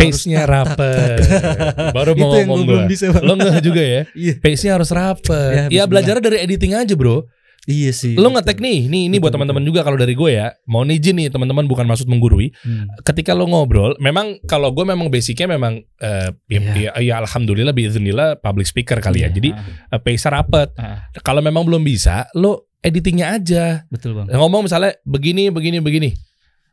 Pace-nya 0.00 0.48
rapet. 0.48 1.20
Baru 1.96 2.16
Itu 2.16 2.24
mau 2.24 2.32
yang 2.32 2.40
gue 2.40 2.44
ngomong 2.48 2.64
belum 2.64 2.84
bisa. 2.88 3.12
Lo 3.20 3.36
nggak 3.36 3.60
juga 3.60 3.82
ya? 3.84 4.02
Iya. 4.16 4.34
Pace-nya 4.40 4.80
harus 4.80 4.88
rapet. 4.88 5.28
Ya, 5.28 5.44
Ya, 5.52 5.62
bismillah. 5.68 5.86
belajar 5.92 6.16
dari 6.24 6.40
editing 6.40 6.72
aja 6.72 6.96
bro. 6.96 7.28
Iya 7.68 7.92
sih. 7.92 8.16
Lo 8.16 8.32
ngetek 8.32 8.64
nih, 8.64 8.88
nih 8.88 9.12
ini 9.12 9.20
Betul, 9.20 9.28
buat 9.28 9.32
teman-teman 9.36 9.60
juga 9.60 9.84
kalau 9.84 10.00
dari 10.00 10.16
gue 10.16 10.30
ya. 10.32 10.56
Mau 10.64 10.88
izin 10.88 11.20
nih 11.20 11.28
teman-teman 11.28 11.68
bukan 11.68 11.84
maksud 11.84 12.08
menggurui. 12.08 12.48
Hmm. 12.64 12.88
ketika 13.04 13.36
lo 13.36 13.44
ngobrol, 13.44 13.92
memang 14.00 14.40
kalau 14.48 14.72
gue 14.72 14.88
memang 14.88 15.12
basicnya 15.12 15.44
memang 15.44 15.84
eh, 16.00 16.32
ya, 16.48 16.60
Iya. 16.64 16.72
ya, 16.72 16.90
ya 17.04 17.14
alhamdulillah 17.20 17.76
biiznillah 17.76 18.40
public 18.40 18.64
speaker 18.64 18.96
kali 19.04 19.20
ya. 19.20 19.28
Iya. 19.28 19.36
Jadi 19.36 19.50
uh, 19.92 20.00
pace 20.00 20.32
rapet. 20.32 20.72
Ah, 20.80 21.12
Kalau 21.20 21.44
memang 21.44 21.68
belum 21.68 21.84
bisa, 21.84 22.24
lo 22.32 22.67
editingnya 22.80 23.34
aja. 23.34 23.84
betul 23.88 24.14
bang. 24.14 24.26
Ngomong 24.30 24.66
misalnya 24.66 24.94
begini, 25.02 25.50
begini, 25.50 25.78
begini, 25.78 26.10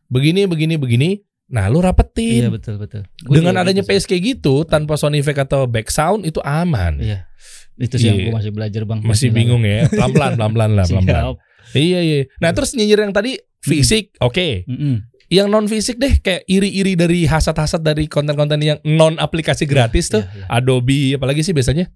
begini, 0.07 0.41
begini, 0.45 0.75
begini. 0.77 1.09
Nah, 1.45 1.69
Iya 1.69 1.77
rapetin. 1.79 2.49
betul 2.49 2.81
betul. 2.81 3.05
Gua 3.21 3.33
Dengan 3.37 3.61
adanya 3.61 3.85
gitu 3.85 3.89
pace 3.93 4.05
kayak 4.09 4.23
gitu, 4.33 4.65
tanpa 4.65 4.97
sound 4.97 5.13
effect 5.13 5.37
atau 5.37 5.69
back 5.69 5.93
sound 5.93 6.25
itu 6.25 6.41
aman. 6.41 6.97
Iya. 6.97 7.29
Itu 7.77 8.01
sih 8.01 8.09
yang 8.09 8.17
Iya. 8.17 8.25
gue 8.25 8.33
masih 8.33 8.51
belajar 8.51 8.81
bang. 8.83 8.99
Masih 9.05 9.29
bingung 9.29 9.61
ya, 9.61 9.85
pelan-pelan, 9.85 10.33
pelan-pelan 10.41 10.71
lah, 10.73 10.85
pelan-pelan. 10.89 11.23
Siap. 11.37 11.77
Iya, 11.77 11.99
iya. 12.01 12.17
Nah, 12.41 12.49
terus 12.49 12.73
nyinyir 12.73 13.05
yang 13.05 13.13
tadi 13.13 13.37
fisik, 13.61 14.17
oke. 14.17 14.65
Mm-mm. 14.65 15.05
Yang 15.25 15.47
non 15.49 15.65
fisik 15.65 15.97
deh, 15.97 16.17
kayak 16.17 16.45
iri-iri 16.45 16.93
dari 16.93 17.25
hasad-hasad 17.25 17.81
dari 17.81 18.05
konten-konten 18.05 18.61
yang 18.61 18.77
non 18.81 19.17
aplikasi 19.17 19.65
gratis 19.65 20.09
tuh. 20.09 20.21
Iya, 20.21 20.33
iya. 20.33 20.45
Adobe 20.49 21.01
apalagi 21.13 21.41
sih 21.41 21.53
biasanya? 21.53 21.89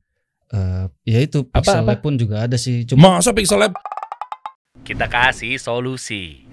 Eh, 0.49 0.85
ya 1.05 1.19
itu 1.21 1.45
Apa, 1.47 1.61
Pixel 1.61 1.81
apa? 1.81 1.89
Lab 1.93 1.99
pun 2.01 2.13
juga 2.17 2.45
ada 2.45 2.57
sih. 2.57 2.85
Cuma 2.85 3.17
Masa 3.17 3.33
Pixel 3.33 3.61
Lab? 3.61 3.73
Kita 4.83 5.05
kasih 5.05 5.61
solusi. 5.61 6.48